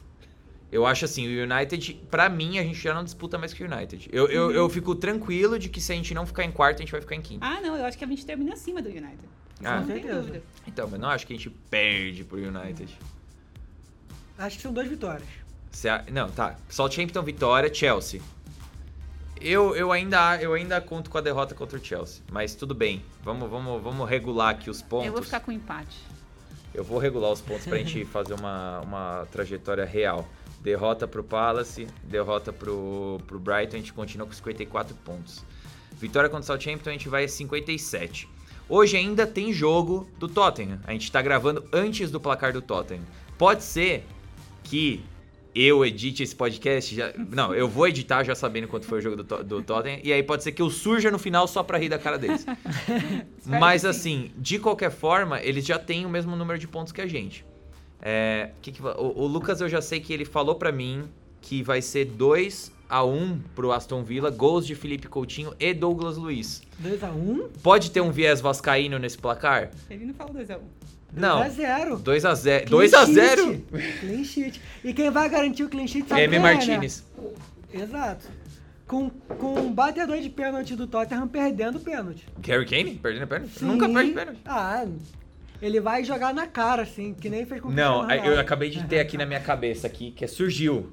[0.72, 3.70] Eu acho assim, o United, pra mim, a gente já não disputa mais que o
[3.70, 4.08] United.
[4.10, 4.30] Eu, uhum.
[4.30, 6.92] eu, eu fico tranquilo de que se a gente não ficar em quarto, a gente
[6.92, 7.44] vai ficar em quinto.
[7.44, 9.28] Ah, não, eu acho que a gente termina acima do United.
[9.62, 10.42] Ah, não tem dúvida.
[10.66, 12.96] Então, mas não acho que a gente perde pro United.
[14.38, 15.28] Acho que são duas vitórias.
[15.84, 16.10] A...
[16.10, 16.56] Não, tá.
[16.68, 18.22] Southampton vitória, Chelsea.
[19.40, 22.22] Eu, eu, ainda, eu ainda conto com a derrota contra o Chelsea.
[22.30, 23.02] Mas tudo bem.
[23.22, 25.06] Vamos, vamos, vamos regular aqui os pontos.
[25.06, 25.96] Eu vou ficar com empate.
[26.74, 30.28] Eu vou regular os pontos pra gente fazer uma, uma trajetória real.
[30.60, 35.42] Derrota pro Palace, derrota pro, pro Brighton, a gente continua com 54 pontos.
[35.92, 38.28] Vitória contra o Southampton, a gente vai a 57.
[38.68, 40.78] Hoje ainda tem jogo do Tottenham.
[40.84, 43.04] A gente tá gravando antes do placar do Tottenham.
[43.38, 44.06] Pode ser
[44.62, 45.02] que
[45.54, 49.22] eu edite esse podcast, já, não, eu vou editar já sabendo quanto foi o jogo
[49.22, 51.88] do, do Tottenham, e aí pode ser que eu surja no final só pra rir
[51.88, 52.46] da cara deles.
[53.44, 57.06] Mas assim, de qualquer forma, eles já têm o mesmo número de pontos que a
[57.06, 57.44] gente.
[58.00, 61.04] É, que que, o, o, Lucas eu já sei que ele falou pra mim
[61.40, 66.16] que vai ser 2 a 1 pro Aston Villa, gols de Felipe Coutinho e Douglas
[66.16, 66.62] Luiz.
[66.78, 69.70] 2 a 1 Pode ter um viés vascaíno nesse placar?
[69.88, 70.60] Ele não falou 2 a 1
[71.12, 71.42] não.
[71.44, 72.02] 2x0.
[72.02, 72.68] 2x0.
[72.68, 73.62] 2x0?
[74.00, 74.60] Clean sheet.
[74.84, 76.38] E quem vai garantir o clean sheet sabe M.
[76.38, 77.04] Martinez.
[77.72, 77.84] É, né?
[77.84, 78.26] Exato.
[78.86, 82.26] Com, com um batedor de pênalti do Tottenham perdendo o pênalti.
[82.40, 82.96] Gary Kane?
[82.96, 83.58] Perdendo pênalti?
[83.58, 83.64] Sim.
[83.66, 84.40] Nunca perde pênalti.
[84.44, 84.84] Ah,
[85.62, 88.82] ele vai jogar na cara, assim, que nem fez com o Não, eu acabei de
[88.84, 90.92] ter aqui na minha cabeça aqui, que é surgiu.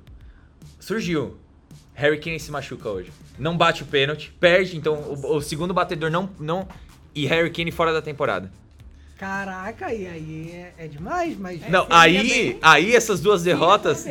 [0.80, 1.38] Surgiu.
[1.93, 3.11] Harry Kane se machuca hoje.
[3.39, 6.68] Não bate o pênalti, perde, então o, o segundo batedor não, não...
[7.15, 8.51] E Harry Kane fora da temporada.
[9.18, 11.68] Caraca, e aí é, é demais, mas.
[11.70, 14.05] Não, aí, aí essas duas derrotas.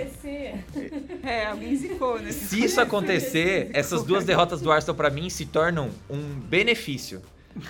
[1.23, 2.33] É, alguém zicou, né?
[2.33, 7.23] Se isso acontecer, essas duas derrotas do Arsenal para mim se tornam um benefício.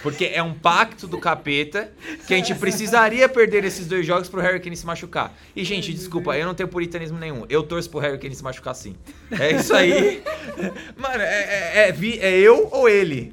[0.03, 1.93] Porque é um pacto do capeta
[2.27, 5.33] que a gente precisaria perder esses dois jogos pro Harry Kane se machucar.
[5.55, 7.47] E, gente, desculpa, eu não tenho puritanismo nenhum.
[7.49, 8.97] Eu torço pro Harry Kane se machucar sim.
[9.31, 10.23] É isso aí.
[10.97, 13.33] Mano, é, é, é, é eu ou ele?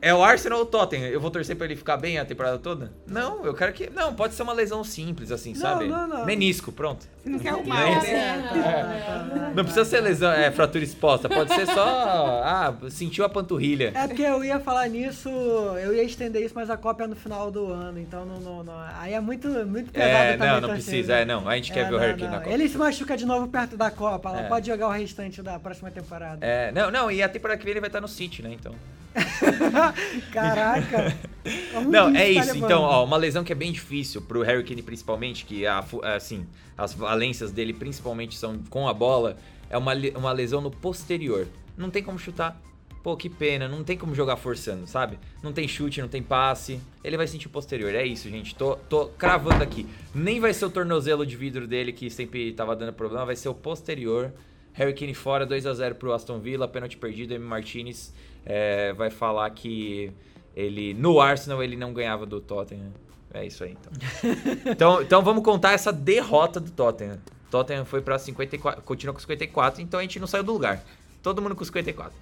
[0.00, 1.08] É o Arsenal ou o Tottenham?
[1.08, 2.92] Eu vou torcer pra ele ficar bem a temporada toda?
[3.06, 3.90] Não, eu quero que.
[3.90, 5.86] Não, pode ser uma lesão simples, assim, não, sabe?
[5.86, 6.24] Não, não.
[6.24, 7.06] Menisco, pronto.
[7.22, 9.50] Você não quer arrumar, né?
[9.50, 9.54] É.
[9.54, 11.28] Não precisa ser lesão, é, fratura exposta.
[11.28, 11.86] Pode ser só.
[12.46, 13.92] Ah, sentiu a panturrilha.
[13.94, 17.16] É porque eu ia falar nisso, eu ia estender isso, mas a Copa é no
[17.16, 18.40] final do ano, então não.
[18.40, 21.48] não, não aí é muito, muito pesado é, Não, não precisa, é, não.
[21.48, 22.50] A gente quer é, ver o Harry Kane na Copa.
[22.50, 24.48] Ele se machuca de novo perto da Copa, ela é.
[24.48, 26.44] pode jogar o restante da próxima temporada.
[26.44, 28.52] É, não, não, e a temporada que vem ele vai estar no City, né?
[28.52, 28.74] Então.
[30.32, 31.16] Caraca!
[31.88, 32.56] Não, é tá isso.
[32.56, 36.46] Então, ó, uma lesão que é bem difícil pro Harry Kane principalmente, que a, assim,
[36.76, 39.36] as valências dele principalmente são com a bola,
[39.70, 41.46] é uma, uma lesão no posterior.
[41.76, 42.60] Não tem como chutar.
[43.02, 45.16] Pô, que pena, não tem como jogar forçando, sabe?
[45.40, 46.80] Não tem chute, não tem passe.
[47.04, 47.94] Ele vai sentir o posterior.
[47.94, 48.52] É isso, gente.
[48.52, 49.86] Tô, tô cravando aqui.
[50.12, 53.48] Nem vai ser o tornozelo de vidro dele que sempre tava dando problema, vai ser
[53.48, 54.32] o posterior.
[54.76, 57.44] Harry Kane fora, 2 a 0 pro Aston Villa, pênalti perdido, M.
[57.44, 58.12] Martinez
[58.44, 60.12] é, vai falar que
[60.54, 62.92] ele no Arsenal ele não ganhava do Tottenham.
[63.32, 63.92] É isso aí, então.
[64.70, 67.18] então, então vamos contar essa derrota do Tottenham.
[67.50, 70.84] Tottenham foi para 54, continua com 54, então a gente não saiu do lugar.
[71.22, 72.14] Todo mundo com 54.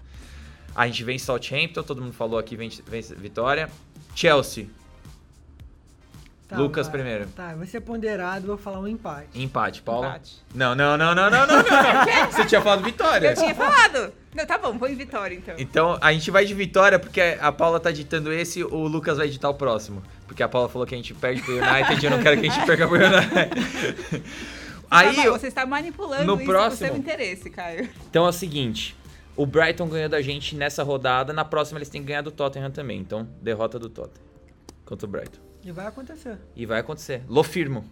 [0.75, 3.69] A gente vem Southampton, todo mundo falou aqui, vem, vem vitória.
[4.15, 4.69] Chelsea,
[6.55, 7.27] Tá, Lucas vai, primeiro.
[7.29, 9.29] Tá, vai ser ponderado, vou falar um empate.
[9.35, 10.09] Empate, Paula?
[10.09, 10.37] Empate.
[10.55, 11.65] Não, não, não, não, não, não, não.
[12.31, 13.29] Você tinha falado vitória.
[13.31, 14.13] Eu tinha falado.
[14.35, 15.55] Não, tá bom, põe vitória então.
[15.59, 19.27] Então, a gente vai de vitória porque a Paula tá editando esse, o Lucas vai
[19.27, 20.03] editar o próximo.
[20.27, 22.47] Porque a Paula falou que a gente perde pro United e eu não quero que
[22.47, 24.25] a gente perca pro United.
[24.91, 27.89] Aí, tá, você está manipulando no isso próximo, seu interesse, Caio.
[28.09, 28.97] Então é o seguinte,
[29.37, 32.71] o Brighton ganhou da gente nessa rodada, na próxima eles têm que ganhar do Tottenham
[32.71, 33.01] também.
[33.01, 34.25] Então, derrota do Tottenham
[34.85, 35.44] contra o Brighton.
[35.65, 36.39] E vai acontecer.
[36.55, 37.23] E vai acontecer.
[37.27, 37.85] Lo firmo.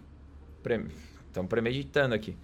[1.27, 2.37] Estamos premeditando aqui.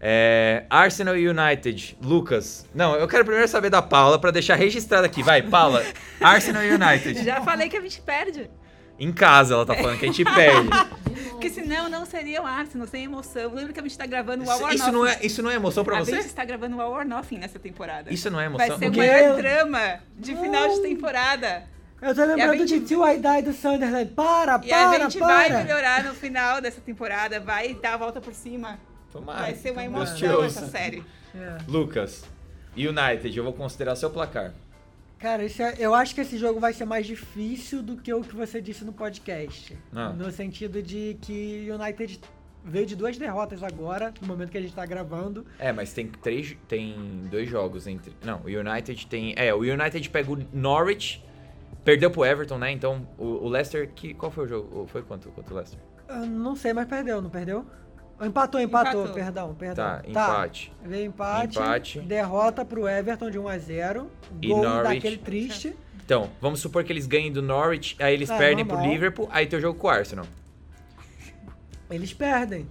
[0.00, 1.96] É, Arsenal e United.
[2.02, 2.66] Lucas.
[2.74, 5.22] Não, eu quero primeiro saber da Paula para deixar registrado aqui.
[5.22, 5.84] Vai, Paula.
[6.20, 7.24] Arsenal e United.
[7.24, 8.50] Já falei que a gente perde.
[8.98, 10.68] Em casa ela tá falando que a gente perde.
[11.30, 13.54] Porque senão não seria o Arsenal, sem emoção.
[13.54, 15.84] Lembra que a gente tá gravando o War isso não é Isso não é emoção
[15.84, 16.12] pra a você?
[16.12, 18.12] A gente está gravando o War Nothing nessa temporada.
[18.12, 18.68] Isso não é emoção?
[18.68, 21.64] Vai ser o maior drama de final de temporada.
[22.02, 22.80] Eu tô lembrando gente...
[22.80, 24.10] de Till I Die do Sunderland.
[24.10, 25.48] Para, e para, a gente para.
[25.48, 27.38] vai melhorar no final dessa temporada.
[27.38, 28.80] Vai dar a volta por cima.
[29.12, 29.42] Tomara.
[29.42, 31.04] Vai ser uma emoção essa série.
[31.32, 31.58] É.
[31.68, 32.24] Lucas,
[32.76, 34.52] United, eu vou considerar seu placar.
[35.16, 35.48] Cara, é,
[35.78, 38.84] eu acho que esse jogo vai ser mais difícil do que o que você disse
[38.84, 39.78] no podcast.
[39.94, 40.08] Ah.
[40.08, 42.20] No sentido de que United
[42.64, 45.46] veio de duas derrotas agora, no momento que a gente tá gravando.
[45.56, 46.56] É, mas tem três.
[46.66, 48.12] Tem dois jogos entre.
[48.24, 49.34] Não, o United tem.
[49.36, 51.22] É, o United pega o Norwich
[51.84, 52.70] Perdeu pro Everton, né?
[52.70, 54.86] Então, o, o Leicester, que, qual foi o jogo?
[54.86, 55.80] Foi quanto contra o Leicester?
[56.08, 57.66] Eu não sei, mas perdeu, não perdeu?
[58.20, 59.14] Empatou, empatou, empatou.
[59.14, 59.84] perdão, perdão.
[59.84, 60.08] Tá, tá.
[60.08, 60.70] empate.
[60.80, 62.00] Tá, veio empate, empate.
[62.00, 64.06] Derrota pro Everton de 1x0.
[64.46, 64.94] Gol Norwich.
[64.94, 65.74] daquele triste.
[66.04, 68.82] Então, vamos supor que eles ganhem do Norwich, aí eles é, perdem normal.
[68.82, 70.26] pro Liverpool, aí tem o jogo com o Arsenal.
[71.90, 72.68] Eles perdem.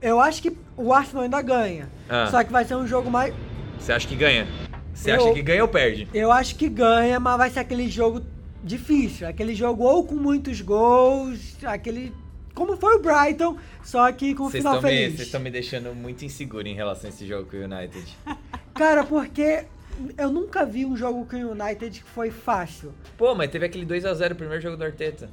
[0.00, 1.88] Eu acho que o Arsenal ainda ganha.
[2.08, 2.28] Ah.
[2.30, 3.34] Só que vai ser um jogo mais.
[3.78, 4.46] Você acha que ganha?
[4.94, 6.08] Você acha que ganha ou perde?
[6.14, 8.22] Eu acho que ganha, mas vai ser aquele jogo
[8.64, 9.28] difícil.
[9.28, 12.12] Aquele jogo ou com muitos gols, aquele.
[12.54, 15.16] Como foi o Brighton, só que com o final feliz.
[15.16, 18.16] Vocês estão me deixando muito inseguro em relação a esse jogo com o United.
[18.74, 19.64] Cara, porque
[20.16, 22.92] eu nunca vi um jogo com o United que foi fácil.
[23.16, 25.28] Pô, mas teve aquele 2 a 0 o primeiro jogo do Arteta.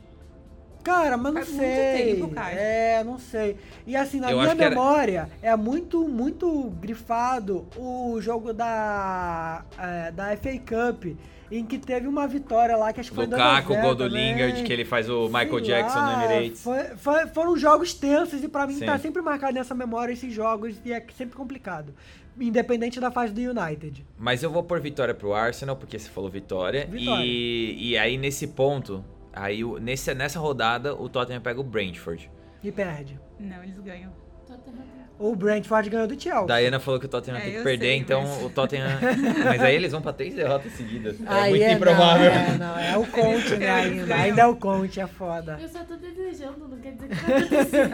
[0.83, 2.15] Cara, mas não Faz sei.
[2.15, 3.55] Tempo, é, não sei.
[3.85, 5.53] E assim, na eu minha memória, era...
[5.53, 11.05] é muito, muito grifado o jogo da, é, da FA Cup
[11.51, 14.63] em que teve uma vitória lá que acho que foi Lukaku, o gol do Lingard,
[14.63, 16.63] que ele faz o Michael Sei Jackson lá, no Emirates.
[16.63, 18.85] Foi, foi, foram jogos tensos e para mim Sim.
[18.85, 21.93] tá sempre marcado nessa memória esses jogos e é sempre complicado.
[22.39, 24.05] Independente da fase do United.
[24.17, 26.87] Mas eu vou por vitória pro Arsenal, porque você falou vitória.
[26.87, 27.25] vitória.
[27.25, 32.31] E, e aí nesse ponto, aí nesse, nessa rodada, o Tottenham pega o Brentford.
[32.63, 33.19] E perde.
[33.37, 34.13] Não, eles ganham.
[34.47, 36.47] Tottenham o Brentford ganhou do Chelsea.
[36.47, 38.43] Diana falou que o Tottenham é, tem que perder, sei, então mas...
[38.43, 38.89] o Tottenham.
[39.45, 41.15] mas aí eles vão pra três derrotas seguidas.
[41.21, 42.31] É aí muito é, improvável.
[42.31, 43.69] Não, é, não, é o Conte, né?
[43.69, 45.59] Ainda, ainda é o Conte, é foda.
[45.61, 47.89] Eu só tô desejando, não quer dizer que vai acontecer.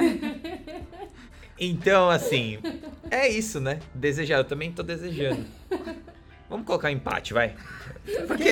[1.59, 2.59] Então, assim,
[3.09, 3.79] é isso, né?
[3.93, 5.45] Desejar, eu também tô desejando.
[6.49, 7.53] Vamos colocar empate, vai.
[8.25, 8.51] Porque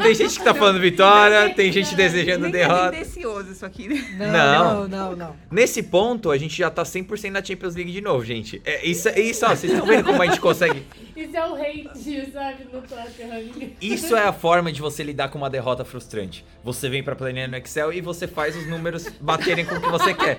[0.00, 2.96] tem gente que tá falando vitória, tem gente desejando Nem derrota.
[2.96, 4.04] É isso aqui, né?
[4.16, 4.88] Não, Não.
[4.88, 5.36] não, não, não.
[5.50, 8.62] Nesse ponto, a gente já tá 100% na Champions League de novo, gente.
[8.64, 10.84] É, isso, é isso, ó, vocês estão vendo como a gente consegue.
[11.14, 13.70] Isso é o hate, sabe, no Tottenham.
[13.80, 16.44] Isso é a forma de você lidar com uma derrota frustrante.
[16.64, 19.90] Você vem pra planilha no Excel e você faz os números baterem com o que
[19.90, 20.38] você quer.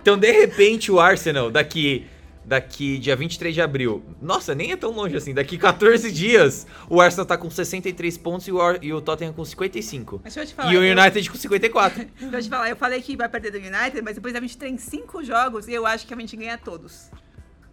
[0.00, 2.06] Então, de repente, o Arsenal, daqui
[2.44, 4.02] daqui dia 23 de abril.
[4.20, 5.32] Nossa, nem é tão longe assim.
[5.34, 9.32] Daqui 14 dias, o Arsenal tá com 63 pontos e o, Ar- e o Tottenham
[9.32, 10.20] com 55.
[10.22, 10.72] Mas deixa eu te falar.
[10.72, 12.04] E o eu- United com 54.
[12.20, 14.56] Deixa eu te falar, eu falei que vai perder do United, mas depois a gente
[14.58, 17.10] tem cinco jogos e eu acho que a gente ganha todos.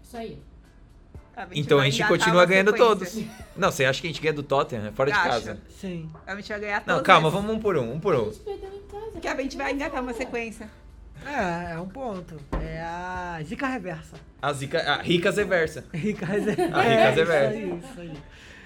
[0.04, 0.40] Isso aí.
[1.38, 2.88] gente Então a gente engatar continua ganhando sequência.
[2.96, 3.26] todos.
[3.56, 4.86] Não, você acha que a gente ganha do Tottenham?
[4.88, 5.30] É fora de Acho.
[5.30, 5.62] casa.
[5.80, 6.10] Sim.
[6.28, 6.96] A gente vai ganhar todos.
[6.98, 7.40] Não, calma, esses.
[7.40, 8.26] vamos um por um, um por A um.
[8.26, 9.20] gente perdeu em casa.
[9.22, 10.70] Que a gente vai engatar uma sequência.
[11.26, 12.36] É, é um ponto.
[12.62, 14.16] É a zica reversa.
[14.42, 15.84] A zica, a Ricas reversa.
[15.94, 16.64] Rica reversa.
[16.76, 17.56] A rica é, reversa.
[17.56, 18.14] Isso aí, isso aí.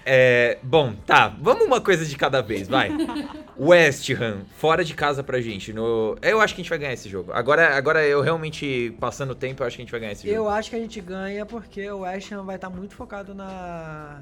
[0.08, 2.92] É, bom, tá, vamos uma coisa de cada vez, vai.
[3.58, 5.74] West Ham, fora de casa pra gente.
[5.74, 7.32] No, eu acho que a gente vai ganhar esse jogo.
[7.34, 10.28] Agora, agora eu realmente, passando o tempo, eu acho que a gente vai ganhar esse
[10.28, 10.50] Eu jogo.
[10.50, 14.20] acho que a gente ganha porque o West Ham vai estar muito focado na.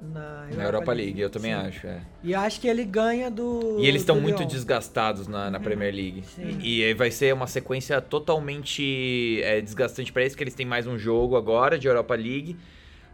[0.00, 1.58] Na Na Europa League, eu também Sim.
[1.58, 1.86] acho.
[1.86, 2.00] é.
[2.22, 3.78] E acho que ele ganha do.
[3.80, 4.48] E eles estão muito Lyon.
[4.48, 6.22] desgastados na, na Premier League.
[6.24, 6.58] Sim.
[6.62, 10.86] E, e vai ser uma sequência totalmente é, desgastante pra eles, que eles têm mais
[10.86, 12.56] um jogo agora de Europa League.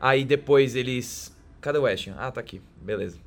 [0.00, 1.34] Aí depois eles.
[1.60, 2.08] Cadê o West?
[2.18, 2.60] Ah, tá aqui.
[2.82, 3.18] Beleza.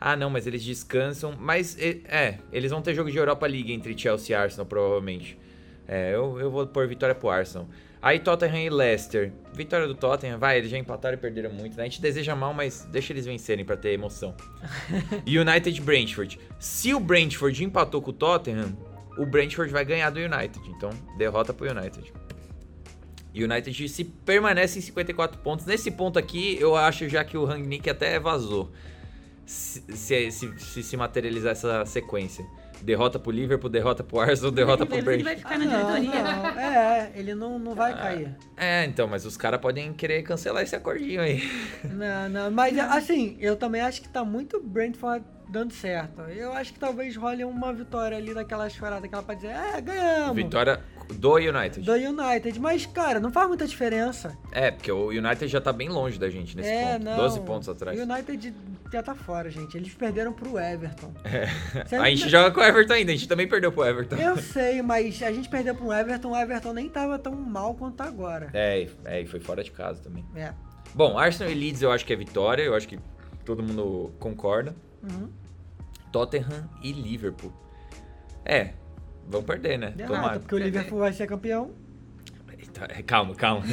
[0.00, 1.34] Ah, não, mas eles descansam.
[1.38, 5.38] Mas é, é, eles vão ter jogo de Europa League entre Chelsea e Arsenal, provavelmente.
[5.86, 7.68] É, eu, eu vou pôr vitória pro Arsenal.
[8.04, 9.32] Aí Tottenham e Leicester.
[9.54, 11.84] Vitória do Tottenham, vai, eles já empataram e perderam muito, né?
[11.84, 14.34] A gente deseja mal, mas deixa eles vencerem pra ter emoção.
[15.26, 16.38] United e Brentford.
[16.58, 18.76] Se o Brentford empatou com o Tottenham,
[19.16, 20.60] o Brentford vai ganhar do United.
[20.68, 22.12] Então, derrota pro United.
[23.34, 25.64] United se permanece em 54 pontos.
[25.64, 28.70] Nesse ponto aqui, eu acho já que o Rangnick até vazou.
[29.46, 32.44] Se, se, se se materializar essa sequência.
[32.84, 36.22] Derrota pro Liverpool, derrota pro Arsenal, derrota pro Ele vai ficar na Não, diretoria.
[36.22, 38.36] não, é, ele não, não vai cair.
[38.56, 41.42] É, então, mas os caras podem querer cancelar esse acordinho aí.
[41.84, 46.22] Não, não, mas assim, eu também acho que tá muito Brentford dando certo.
[46.22, 49.80] Eu acho que talvez role uma vitória ali daquela chorada que ela pode dizer, é,
[49.80, 50.34] ganhamos.
[50.34, 50.80] Vitória
[51.14, 51.80] do United.
[51.82, 54.36] Do United, mas cara, não faz muita diferença.
[54.52, 57.04] É, porque o United já tá bem longe da gente nesse é, ponto.
[57.04, 57.16] não.
[57.16, 57.98] 12 pontos atrás.
[57.98, 58.54] O United
[58.92, 59.76] já tá fora, gente.
[59.76, 61.12] Eles perderam pro Everton.
[61.86, 64.16] Se A gente joga com o Everton ainda, a gente também perdeu pro Everton.
[64.16, 67.96] Eu sei, mas a gente perdeu pro Everton, o Everton nem tava tão mal quanto
[67.96, 68.50] tá agora.
[68.52, 70.24] É, é, e foi fora de casa também.
[70.34, 70.52] É.
[70.94, 72.98] Bom, Arsenal e Leeds eu acho que é vitória, eu acho que
[73.44, 74.74] todo mundo concorda.
[75.02, 75.28] Uhum.
[76.12, 77.52] Tottenham e Liverpool.
[78.44, 78.74] É,
[79.26, 79.90] vão perder, né?
[79.90, 81.72] Derrota, porque o Liverpool vai ser campeão.
[82.74, 83.64] Eita, é, Calma, calma.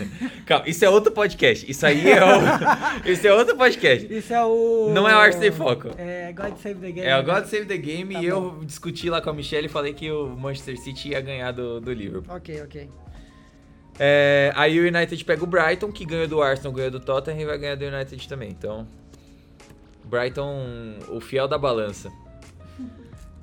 [0.46, 0.70] calma.
[0.70, 1.70] Isso é outro podcast.
[1.70, 2.30] Isso aí é o...
[3.10, 4.14] Isso é outro podcast.
[4.14, 4.92] Isso é o.
[4.94, 5.90] Não é o Arsenal em Foco.
[5.98, 7.08] É God Save the Game.
[7.08, 9.70] É o God Save the Game Tá e eu discuti lá com a Michelle e
[9.70, 12.36] falei que o Manchester City ia ganhar do, do Liverpool.
[12.36, 12.90] Ok, ok.
[14.00, 17.46] É, aí o United pega o Brighton, que ganhou do Arsenal, ganhou do Tottenham e
[17.46, 18.50] vai ganhar do United também.
[18.50, 18.88] Então,
[20.06, 22.12] Brighton, o fiel da balança.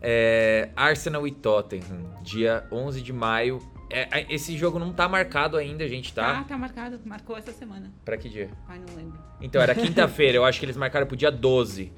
[0.01, 3.61] É, Arsenal e Tottenham, dia 11 de maio.
[3.91, 6.45] É, é, esse jogo não tá marcado ainda, gente, Tá, tá?
[6.45, 7.01] tá marcado.
[7.05, 7.91] Marcou essa semana.
[8.05, 8.51] Pra que dia?
[8.69, 9.19] Ai, não lembro.
[9.41, 11.91] Então, era quinta-feira, eu acho que eles marcaram pro dia 12.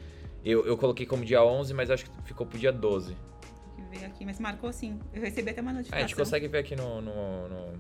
[0.45, 3.17] Eu, eu coloquei como dia 11, mas acho que ficou pro dia 12.
[3.77, 5.01] Tem que ver aqui, mas marcou sim.
[5.13, 6.07] Eu recebi até uma Ah, a notificação.
[6.09, 7.01] gente consegue ver aqui no.
[7.03, 7.73] no, no-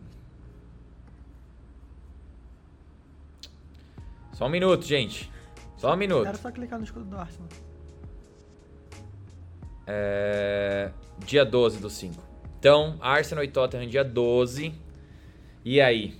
[4.32, 5.30] Só um minuto, gente.
[5.76, 6.26] Só um minuto.
[6.26, 7.48] Era só clicar no escudo do Arsenal.
[9.86, 10.90] É,
[11.24, 12.29] Dia 12 do 5.
[12.60, 14.72] Então, Arsenal e Tottenham dia 12.
[15.64, 16.14] E aí?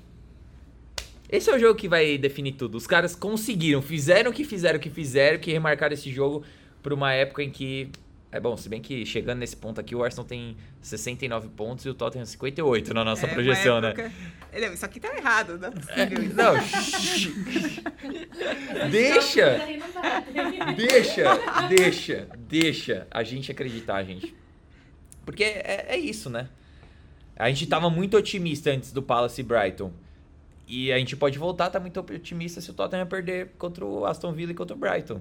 [1.29, 2.77] Esse é o jogo que vai definir tudo.
[2.77, 6.43] Os caras conseguiram, fizeram o que fizeram, o que fizeram, que remarcaram esse jogo
[6.83, 7.89] pra uma época em que.
[8.33, 11.89] É bom, se bem que chegando nesse ponto aqui, o Arsenal tem 69 pontos e
[11.89, 13.89] o Tottenham 58 na nossa É, projeção, né?
[13.89, 14.13] época-
[14.61, 16.23] Não, isso aqui tá errado, não é possível.
[16.23, 16.37] isso.
[16.37, 16.55] Não,
[18.89, 19.59] deixa,
[20.77, 24.33] deixa, deixa, deixa a gente acreditar, gente.
[25.31, 26.49] Porque é, é isso, né?
[27.37, 29.91] A gente tava muito otimista antes do Palace e Brighton.
[30.69, 34.07] E a gente pode voltar a tá muito otimista se o Tottenham perder contra o
[34.07, 35.21] Aston Villa e contra o Brighton.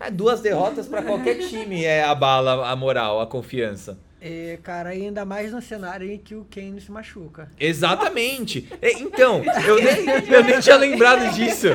[0.00, 3.98] É, duas derrotas pra qualquer time é abala a moral, a confiança.
[4.20, 7.48] E, cara, ainda mais no cenário em que o Kane se machuca.
[7.58, 8.68] Exatamente.
[8.82, 11.68] É, Então, eu nem, eu nem tinha lembrado disso.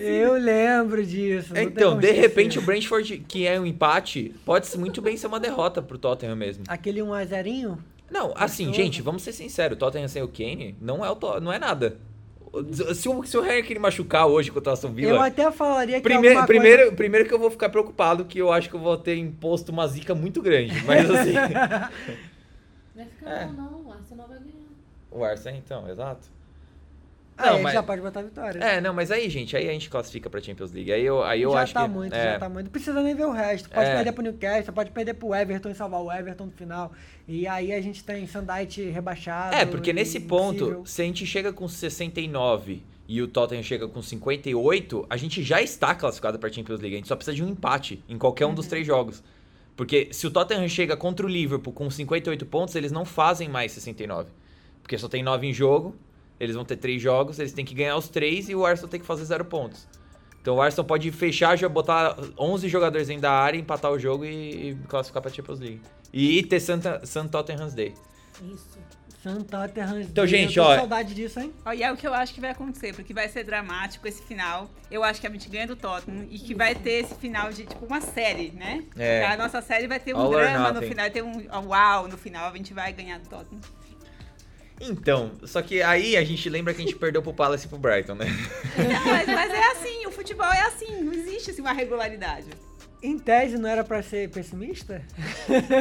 [0.00, 1.52] Eu lembro disso.
[1.56, 2.20] Então, de esquecer.
[2.20, 6.34] repente, o Brentford, que é um empate, pode muito bem ser uma derrota pro Tottenham
[6.36, 6.64] mesmo.
[6.68, 7.78] Aquele 1x0?
[8.10, 11.40] Não, assim, gente, vamos ser sinceros, o Tottenham sem o Kane não é, o To-
[11.40, 11.96] não é nada.
[12.94, 15.12] Se o, se o querer machucar hoje contra o Aston Villa.
[15.12, 16.02] Eu até falaria que.
[16.02, 16.96] Primeiro, primeiro, coisa...
[16.96, 19.86] primeiro que eu vou ficar preocupado, que eu acho que eu vou ter imposto uma
[19.86, 20.74] zica muito grande.
[20.84, 21.32] Mas assim.
[22.94, 23.46] Vai ficar é.
[23.46, 24.56] não, o Arsenal vai ganhar.
[25.10, 26.35] O Arsenal, então, exato.
[27.36, 27.74] Ah, não, mas...
[27.74, 28.58] já pode botar a vitória.
[28.60, 30.90] É, não, mas aí, gente, aí a gente classifica pra Champions League.
[30.90, 31.90] Aí eu, aí eu já acho tá que...
[31.90, 32.32] Muito, é...
[32.32, 33.68] Já tá muito, Não precisa nem ver o resto.
[33.68, 33.94] Pode é...
[33.94, 36.92] perder pro Newcastle, pode perder pro Everton e salvar o Everton no final.
[37.28, 39.54] E aí a gente tem Sandite rebaixado.
[39.54, 44.00] É, porque nesse ponto, se a gente chega com 69 e o Tottenham chega com
[44.00, 46.94] 58, a gente já está classificado pra Champions League.
[46.94, 48.70] A gente só precisa de um empate em qualquer um dos uhum.
[48.70, 49.22] três jogos.
[49.76, 53.72] Porque se o Tottenham chega contra o Liverpool com 58 pontos, eles não fazem mais
[53.72, 54.30] 69.
[54.82, 55.94] Porque só tem 9 em jogo
[56.38, 59.00] eles vão ter três jogos, eles têm que ganhar os três e o Arsenal tem
[59.00, 59.86] que fazer zero pontos.
[60.40, 64.24] Então o Arsenal pode fechar, já botar 11 jogadores dentro da área, empatar o jogo
[64.24, 65.80] e, e classificar para Champions League.
[66.12, 67.94] E ter Santa, Santa Tottenham's Day.
[68.42, 68.78] Isso.
[69.26, 70.28] Santa Tottenham's então, Day.
[70.28, 70.76] gente, ó.
[70.76, 71.52] saudade disso, hein?
[71.74, 74.70] E é o que eu acho que vai acontecer, porque vai ser dramático esse final.
[74.88, 77.64] Eu acho que a gente ganha do Tottenham e que vai ter esse final de
[77.64, 78.84] tipo uma série, né?
[78.96, 79.26] É.
[79.26, 82.52] A nossa série vai ter um All drama no final, ter um uau no final,
[82.52, 83.60] a gente vai ganhar do Tottenham.
[84.80, 87.78] Então, só que aí a gente lembra que a gente perdeu pro Palace e pro
[87.78, 88.26] Brighton, né?
[88.76, 92.46] Não, mas, mas, é assim, o futebol é assim, não existe assim, uma regularidade.
[93.02, 95.02] Em tese, não era pra ser pessimista?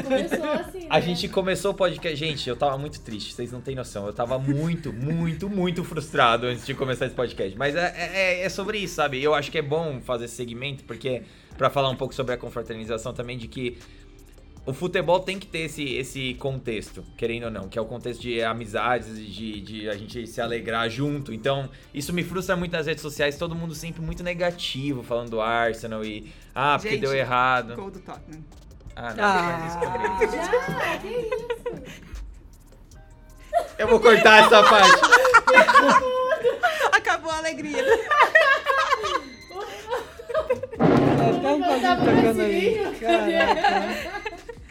[0.04, 0.80] Começou assim.
[0.82, 0.88] Né?
[0.90, 2.16] A gente começou o podcast.
[2.16, 4.06] Gente, eu tava muito triste, vocês não têm noção.
[4.06, 7.58] Eu tava muito, muito, muito frustrado antes de começar esse podcast.
[7.58, 9.24] Mas é, é, é sobre isso, sabe?
[9.24, 11.24] Eu acho que é bom fazer esse segmento, porque.
[11.58, 13.78] para falar um pouco sobre a confraternização também, de que
[14.66, 18.22] o futebol tem que ter esse, esse contexto, querendo ou não, que é o contexto
[18.22, 21.32] de amizades, de, de a gente se alegrar junto.
[21.32, 25.40] Então, isso me frustra muito nas redes sociais, todo mundo sempre muito negativo, falando do
[25.42, 26.34] Arsenal e.
[26.54, 27.76] Ah, porque gente, deu errado.
[27.76, 28.44] Gol do Tottenham.
[28.96, 31.36] Ah, não, ah, já, que isso?
[33.78, 35.02] Eu vou cortar essa parte.
[36.92, 37.84] Acabou a alegria.
[40.80, 42.82] Um pouquinho tocando aí.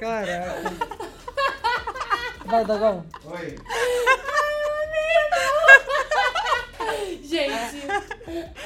[0.05, 0.71] Caraca.
[2.45, 3.07] Vai, Dagão.
[3.25, 3.57] Oi.
[7.23, 7.87] Gente,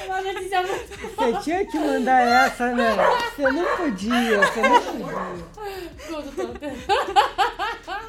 [0.05, 2.93] uma notícia muito Você tinha que mandar essa, né?
[3.33, 5.05] Você não podia, você não podia.
[6.07, 6.59] Tudo, tudo.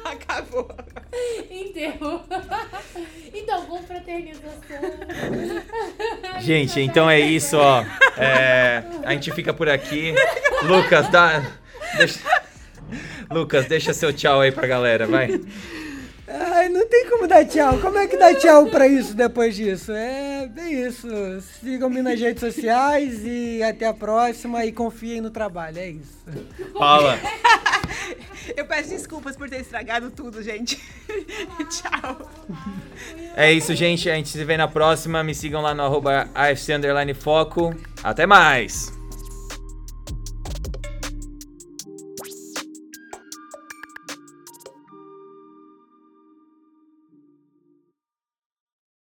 [0.03, 0.69] Acabou.
[1.49, 2.25] Enterrou.
[3.33, 4.59] Então, confraternização.
[6.41, 7.85] Gente, então é isso, ó.
[8.17, 10.13] É, a gente fica por aqui.
[10.63, 11.41] Lucas, dá.
[11.95, 12.19] Deixa...
[13.31, 15.39] Lucas, deixa seu tchau aí pra galera, vai.
[16.27, 17.77] Ai, não tem como dar tchau.
[17.79, 19.91] Como é que dá tchau pra isso depois disso?
[19.91, 21.07] É bem isso.
[21.61, 25.79] Sigam-me nas redes sociais e até a próxima e confiem no trabalho.
[25.79, 26.23] É isso.
[26.77, 27.19] Paula.
[28.55, 30.81] Eu peço desculpas por ter estragado tudo, gente.
[31.69, 32.29] tchau.
[33.35, 34.09] É isso, gente.
[34.09, 35.23] A gente se vê na próxima.
[35.23, 36.73] Me sigam lá no arroba AFC
[37.19, 37.75] Foco.
[38.03, 39.00] Até mais!